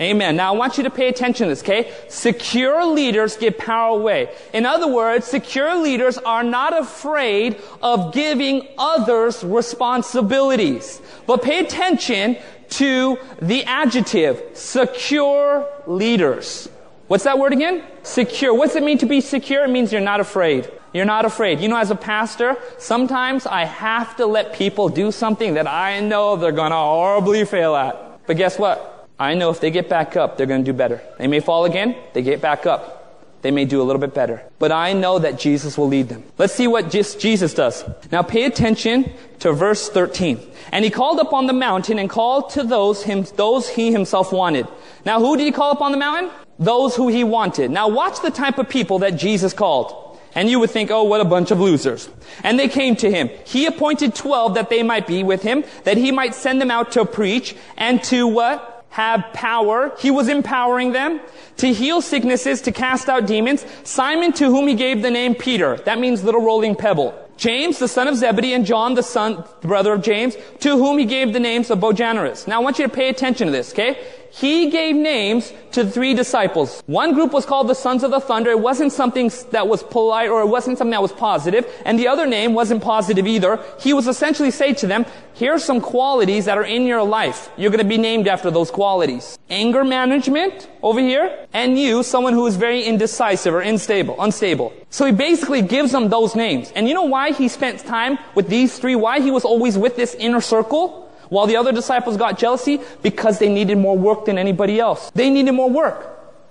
[0.00, 0.34] Amen.
[0.34, 1.92] Now I want you to pay attention to this, okay?
[2.08, 4.34] Secure leaders give power away.
[4.52, 11.00] In other words, secure leaders are not afraid of giving others responsibilities.
[11.26, 12.36] But pay attention
[12.72, 16.68] to the adjective, secure leaders.
[17.08, 17.84] What's that word again?
[18.02, 18.54] Secure.
[18.54, 19.64] What's it mean to be secure?
[19.64, 20.70] It means you're not afraid.
[20.94, 21.60] You're not afraid.
[21.60, 26.00] You know, as a pastor, sometimes I have to let people do something that I
[26.00, 28.26] know they're gonna horribly fail at.
[28.26, 29.08] But guess what?
[29.18, 31.02] I know if they get back up, they're gonna do better.
[31.18, 33.01] They may fall again, they get back up
[33.42, 34.42] they may do a little bit better.
[34.58, 36.22] But I know that Jesus will lead them.
[36.38, 37.84] Let's see what just Jesus does.
[38.10, 40.40] Now pay attention to verse 13.
[40.70, 44.32] And he called up on the mountain and called to those him, those he himself
[44.32, 44.66] wanted.
[45.04, 46.30] Now who did he call up on the mountain?
[46.58, 47.70] Those who he wanted.
[47.70, 49.98] Now watch the type of people that Jesus called.
[50.34, 52.08] And you would think, oh, what a bunch of losers.
[52.42, 53.28] And they came to him.
[53.44, 56.92] He appointed twelve that they might be with him, that he might send them out
[56.92, 58.71] to preach and to what?
[58.92, 59.92] Have power.
[59.98, 61.20] He was empowering them
[61.56, 63.64] to heal sicknesses, to cast out demons.
[63.84, 65.78] Simon, to whom he gave the name Peter.
[65.78, 67.18] That means little rolling pebble.
[67.38, 70.98] James, the son of Zebedee, and John, the son, the brother of James, to whom
[70.98, 72.46] he gave the names of Boanerges.
[72.46, 73.98] Now I want you to pay attention to this, okay?
[74.34, 76.82] He gave names to three disciples.
[76.86, 78.50] One group was called the Sons of the Thunder.
[78.50, 81.66] It wasn't something that was polite or it wasn't something that was positive.
[81.84, 83.62] And the other name wasn't positive either.
[83.78, 85.04] He was essentially saying to them,
[85.34, 87.50] here are some qualities that are in your life.
[87.58, 89.38] You're going to be named after those qualities.
[89.50, 91.46] Anger management over here.
[91.52, 94.72] And you, someone who is very indecisive or unstable, unstable.
[94.88, 96.72] So he basically gives them those names.
[96.74, 98.96] And you know why he spent time with these three?
[98.96, 101.11] Why he was always with this inner circle?
[101.32, 105.10] While the other disciples got jealousy because they needed more work than anybody else.
[105.14, 106.06] They needed more work.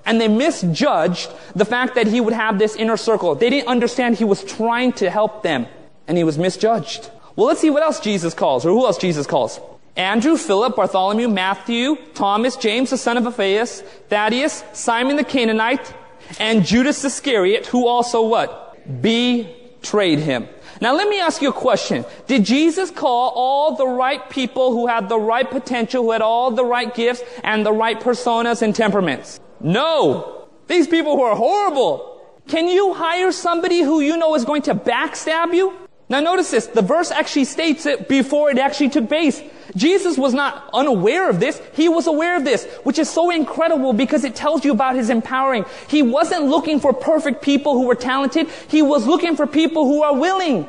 [0.08, 3.36] And they misjudged the fact that he would have this inner circle.
[3.36, 5.68] They didn't understand he was trying to help them.
[6.08, 7.12] And he was misjudged.
[7.36, 9.60] Well, let's see what else Jesus calls, or who else Jesus calls.
[9.96, 15.94] Andrew, Philip, Bartholomew, Matthew, Thomas, James the son of Alphaeus, Thaddeus, Simon the Canaanite,
[16.40, 18.80] and Judas Iscariot, who also what?
[19.00, 20.48] Betrayed him.
[20.82, 22.06] Now let me ask you a question.
[22.26, 26.50] Did Jesus call all the right people who had the right potential, who had all
[26.50, 29.40] the right gifts and the right personas and temperaments?
[29.60, 30.48] No.
[30.68, 32.20] These people who are horrible.
[32.48, 35.72] Can you hire somebody who you know is going to backstab you?
[36.10, 36.66] Now notice this.
[36.66, 39.40] The verse actually states it before it actually took place.
[39.76, 41.62] Jesus was not unaware of this.
[41.74, 45.10] He was aware of this, which is so incredible because it tells you about his
[45.10, 45.66] empowering.
[45.88, 48.48] He wasn't looking for perfect people who were talented.
[48.68, 50.68] He was looking for people who are willing.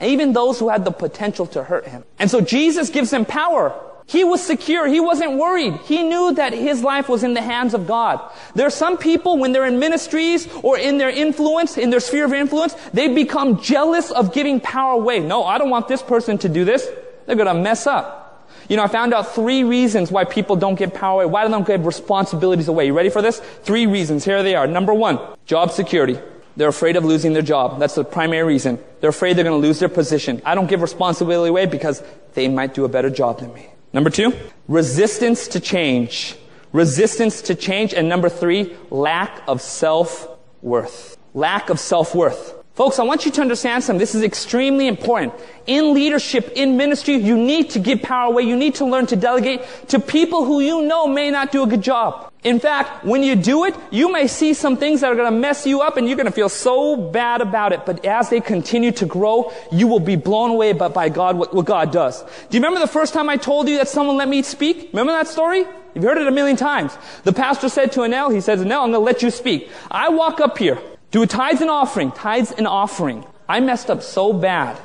[0.00, 2.04] Even those who had the potential to hurt him.
[2.18, 3.72] And so Jesus gives him power.
[4.06, 4.86] He was secure.
[4.86, 5.74] He wasn't worried.
[5.84, 8.20] He knew that his life was in the hands of God.
[8.54, 12.26] There are some people when they're in ministries or in their influence, in their sphere
[12.26, 15.20] of influence, they become jealous of giving power away.
[15.20, 16.86] No, I don't want this person to do this.
[17.24, 18.23] They're going to mess up.
[18.68, 21.30] You know, I found out three reasons why people don't get power away.
[21.30, 22.86] Why they don't give responsibilities away.
[22.86, 23.40] You ready for this?
[23.62, 24.24] Three reasons.
[24.24, 24.66] Here they are.
[24.66, 26.18] Number one, job security.
[26.56, 27.80] They're afraid of losing their job.
[27.80, 28.78] That's the primary reason.
[29.00, 30.40] They're afraid they're going to lose their position.
[30.44, 32.02] I don't give responsibility away because
[32.34, 33.68] they might do a better job than me.
[33.92, 34.32] Number two,
[34.68, 36.36] resistance to change.
[36.72, 37.92] Resistance to change.
[37.92, 41.16] And number three, lack of self-worth.
[41.34, 42.63] Lack of self-worth.
[42.74, 44.00] Folks, I want you to understand something.
[44.00, 45.32] This is extremely important.
[45.68, 48.42] In leadership, in ministry, you need to give power away.
[48.42, 51.68] You need to learn to delegate to people who you know may not do a
[51.68, 52.32] good job.
[52.42, 55.38] In fact, when you do it, you may see some things that are going to
[55.38, 57.86] mess you up and you're going to feel so bad about it.
[57.86, 61.54] But as they continue to grow, you will be blown away by, by God, what,
[61.54, 62.22] what God does.
[62.22, 64.90] Do you remember the first time I told you that someone let me speak?
[64.92, 65.64] Remember that story?
[65.94, 66.98] You've heard it a million times.
[67.22, 69.70] The pastor said to Anil, he says, Anil, I'm going to let you speak.
[69.92, 70.80] I walk up here.
[71.14, 72.10] Do a tithes and offering.
[72.10, 73.24] Tithes and offering.
[73.48, 74.76] I messed up so bad.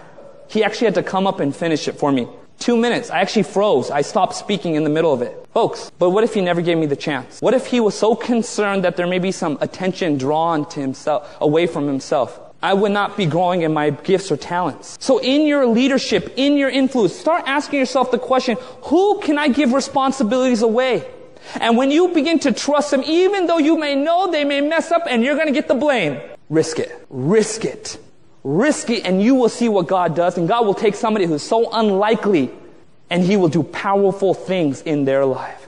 [0.47, 2.27] He actually had to come up and finish it for me.
[2.59, 3.09] Two minutes.
[3.09, 3.89] I actually froze.
[3.89, 5.35] I stopped speaking in the middle of it.
[5.55, 7.41] Folks, but what if he never gave me the chance?
[7.41, 11.35] What if he was so concerned that there may be some attention drawn to himself,
[11.41, 12.39] away from himself?
[12.61, 14.99] I would not be growing in my gifts or talents.
[15.01, 19.47] So in your leadership, in your influence, start asking yourself the question, who can I
[19.47, 21.07] give responsibilities away?
[21.59, 24.91] And when you begin to trust them, even though you may know they may mess
[24.91, 26.19] up and you're going to get the blame,
[26.49, 27.05] risk it.
[27.09, 27.97] Risk it.
[28.43, 30.37] Risk it and you will see what God does.
[30.37, 32.51] And God will take somebody who's so unlikely
[33.09, 35.67] and He will do powerful things in their life.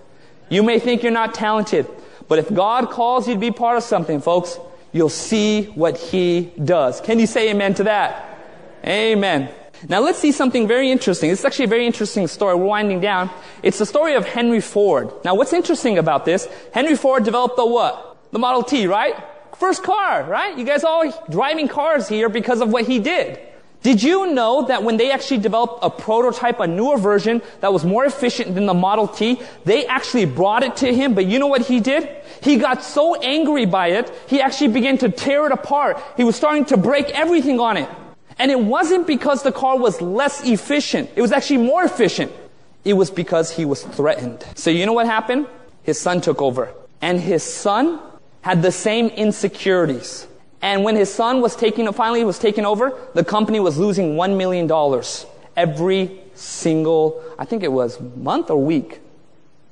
[0.50, 1.88] You may think you're not talented,
[2.28, 4.60] but if God calls you to be part of something, folks,
[4.92, 7.02] you'll see what He does.
[7.02, 8.38] Can you say amen to that?
[8.86, 9.50] Amen.
[9.90, 11.30] Now let's see something very interesting.
[11.30, 12.56] This is actually a very interesting story.
[12.56, 13.30] We're winding down.
[13.64, 15.12] It's the story of Henry Ford.
[15.26, 18.18] Now what's interesting about this, Henry Ford developed the what?
[18.32, 19.16] The Model T, right?
[19.58, 20.58] First car, right?
[20.58, 23.40] You guys all driving cars here because of what he did.
[23.84, 27.84] Did you know that when they actually developed a prototype, a newer version that was
[27.84, 31.48] more efficient than the Model T, they actually brought it to him, but you know
[31.48, 32.08] what he did?
[32.44, 36.00] He got so angry by it, he actually began to tear it apart.
[36.16, 37.90] He was starting to break everything on it.
[38.38, 41.10] And it wasn't because the car was less efficient.
[41.16, 42.32] It was actually more efficient.
[42.84, 44.46] It was because he was threatened.
[44.56, 45.48] So you know what happened?
[45.84, 46.74] His son took over.
[47.02, 48.00] And his son
[48.42, 50.28] had the same insecurities.
[50.62, 54.38] And when his son was taking, finally was taken over, the company was losing $1
[54.38, 54.70] million
[55.56, 59.00] every single, I think it was month or week.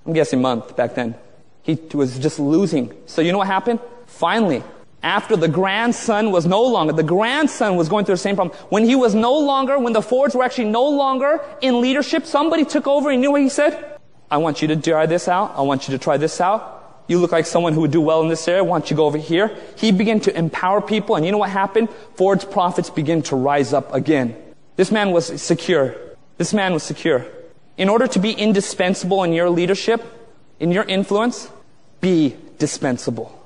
[0.05, 1.15] I'm guessing month back then.
[1.61, 2.93] He was just losing.
[3.05, 3.79] So you know what happened?
[4.07, 4.63] Finally,
[5.01, 8.57] after the grandson was no longer, the grandson was going through the same problem.
[8.69, 12.65] When he was no longer, when the Fords were actually no longer in leadership, somebody
[12.65, 13.99] took over and knew what he said?
[14.29, 15.53] I want you to try this out.
[15.55, 17.03] I want you to try this out.
[17.07, 18.63] You look like someone who would do well in this area.
[18.63, 19.55] Why don't you go over here?
[19.75, 21.15] He began to empower people.
[21.15, 21.89] And you know what happened?
[22.15, 24.35] Ford's profits began to rise up again.
[24.75, 25.95] This man was secure.
[26.37, 27.25] This man was secure.
[27.77, 30.03] In order to be indispensable in your leadership,
[30.59, 31.49] in your influence,
[32.01, 33.38] be dispensable.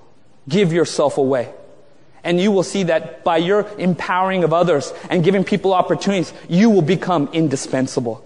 [0.47, 1.53] Give yourself away.
[2.23, 6.69] And you will see that by your empowering of others and giving people opportunities, you
[6.69, 8.25] will become indispensable.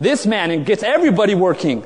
[0.00, 1.84] This man gets everybody working.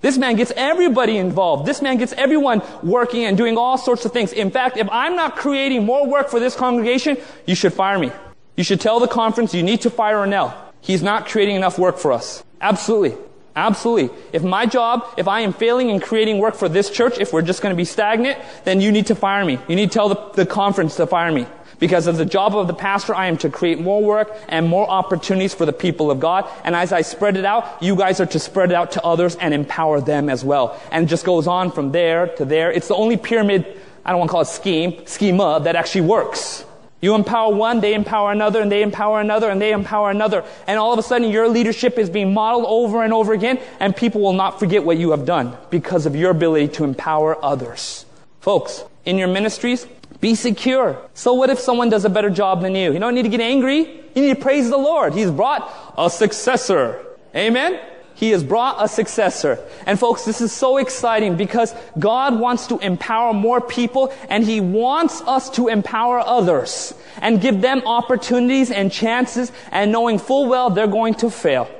[0.00, 1.66] This man gets everybody involved.
[1.66, 4.32] This man gets everyone working and doing all sorts of things.
[4.32, 8.10] In fact, if I'm not creating more work for this congregation, you should fire me.
[8.56, 10.54] You should tell the conference you need to fire Anil.
[10.80, 12.42] He's not creating enough work for us.
[12.60, 13.16] Absolutely.
[13.56, 14.16] Absolutely.
[14.32, 17.42] If my job, if I am failing in creating work for this church, if we're
[17.42, 19.58] just going to be stagnant, then you need to fire me.
[19.68, 21.46] You need to tell the, the conference to fire me.
[21.80, 24.88] Because of the job of the pastor, I am to create more work and more
[24.88, 26.48] opportunities for the people of God.
[26.62, 29.34] And as I spread it out, you guys are to spread it out to others
[29.36, 30.78] and empower them as well.
[30.92, 32.70] And it just goes on from there to there.
[32.70, 33.66] It's the only pyramid,
[34.04, 36.66] I don't want to call it scheme, schema that actually works.
[37.00, 40.44] You empower one, they empower another, and they empower another, and they empower another.
[40.66, 43.96] And all of a sudden, your leadership is being modeled over and over again, and
[43.96, 48.04] people will not forget what you have done because of your ability to empower others.
[48.40, 49.86] Folks, in your ministries,
[50.20, 51.00] be secure.
[51.14, 52.92] So what if someone does a better job than you?
[52.92, 53.78] You don't need to get angry.
[54.14, 55.14] You need to praise the Lord.
[55.14, 57.04] He's brought a successor.
[57.34, 57.80] Amen?
[58.20, 59.58] He has brought a successor.
[59.86, 64.60] And folks, this is so exciting because God wants to empower more people and He
[64.60, 66.92] wants us to empower others
[67.22, 71.70] and give them opportunities and chances and knowing full well they're going to fail.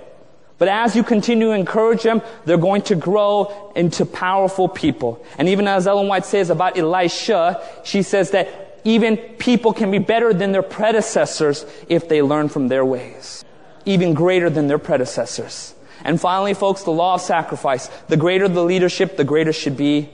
[0.56, 5.22] But as you continue to encourage them, they're going to grow into powerful people.
[5.36, 9.98] And even as Ellen White says about Elisha, she says that even people can be
[9.98, 13.44] better than their predecessors if they learn from their ways.
[13.84, 15.74] Even greater than their predecessors.
[16.04, 17.88] And finally, folks, the law of sacrifice.
[18.08, 20.10] The greater the leadership, the greater should be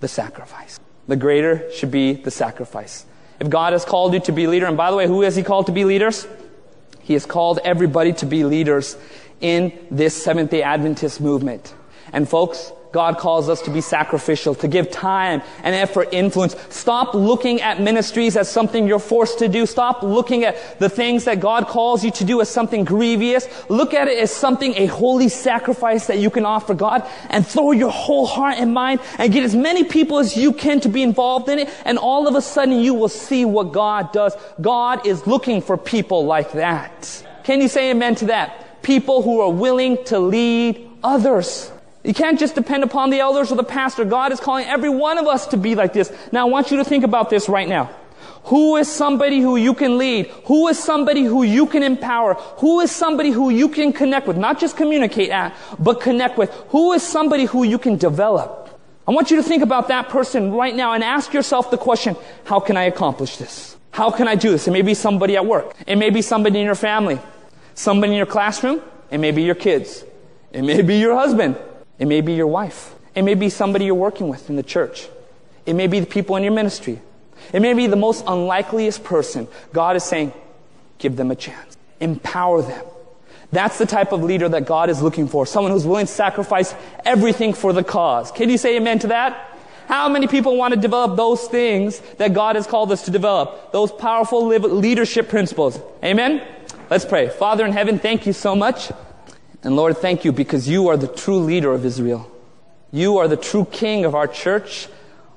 [0.00, 0.78] the sacrifice.
[1.06, 3.04] The greater should be the sacrifice.
[3.40, 5.42] If God has called you to be leader, and by the way, who has He
[5.42, 6.26] called to be leaders?
[7.00, 8.96] He has called everybody to be leaders
[9.40, 11.74] in this Seventh day Adventist movement.
[12.12, 16.54] And folks, God calls us to be sacrificial, to give time and effort, influence.
[16.70, 19.66] Stop looking at ministries as something you're forced to do.
[19.66, 23.48] Stop looking at the things that God calls you to do as something grievous.
[23.68, 27.72] Look at it as something, a holy sacrifice that you can offer God and throw
[27.72, 31.02] your whole heart and mind and get as many people as you can to be
[31.02, 31.68] involved in it.
[31.84, 34.36] And all of a sudden you will see what God does.
[34.60, 37.24] God is looking for people like that.
[37.42, 38.82] Can you say amen to that?
[38.82, 41.72] People who are willing to lead others.
[42.04, 44.04] You can't just depend upon the elders or the pastor.
[44.04, 46.12] God is calling every one of us to be like this.
[46.32, 47.90] Now I want you to think about this right now.
[48.44, 50.26] Who is somebody who you can lead?
[50.44, 52.34] Who is somebody who you can empower?
[52.58, 54.36] Who is somebody who you can connect with?
[54.36, 56.50] Not just communicate at, but connect with.
[56.68, 58.78] Who is somebody who you can develop?
[59.08, 62.16] I want you to think about that person right now and ask yourself the question,
[62.44, 63.78] how can I accomplish this?
[63.92, 64.68] How can I do this?
[64.68, 65.74] It may be somebody at work.
[65.86, 67.18] It may be somebody in your family.
[67.74, 68.82] Somebody in your classroom.
[69.10, 70.04] It may be your kids.
[70.52, 71.56] It may be your husband.
[71.98, 72.94] It may be your wife.
[73.14, 75.08] It may be somebody you're working with in the church.
[75.66, 77.00] It may be the people in your ministry.
[77.52, 79.48] It may be the most unlikeliest person.
[79.72, 80.32] God is saying,
[80.98, 81.76] give them a chance.
[82.00, 82.84] Empower them.
[83.52, 85.46] That's the type of leader that God is looking for.
[85.46, 86.74] Someone who's willing to sacrifice
[87.04, 88.32] everything for the cause.
[88.32, 89.50] Can you say amen to that?
[89.86, 93.70] How many people want to develop those things that God has called us to develop?
[93.70, 95.78] Those powerful leadership principles.
[96.02, 96.42] Amen?
[96.90, 97.28] Let's pray.
[97.28, 98.90] Father in heaven, thank you so much
[99.64, 102.30] and Lord, thank you because you are the true leader of Israel.
[102.92, 104.88] You are the true king of our church,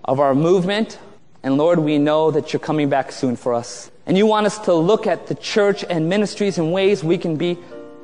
[0.03, 0.99] of our movement.
[1.43, 3.89] And Lord, we know that you're coming back soon for us.
[4.05, 7.37] And you want us to look at the church and ministries in ways we can
[7.37, 7.57] be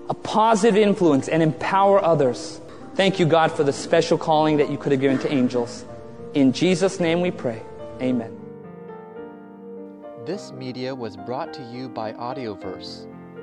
[0.09, 2.61] a positive influence and empower others.
[2.95, 5.84] Thank you, God, for the special calling that you could have given to angels.
[6.34, 7.61] In Jesus' name we pray.
[8.01, 8.39] Amen.
[10.26, 13.12] This media was brought to you by Audioverse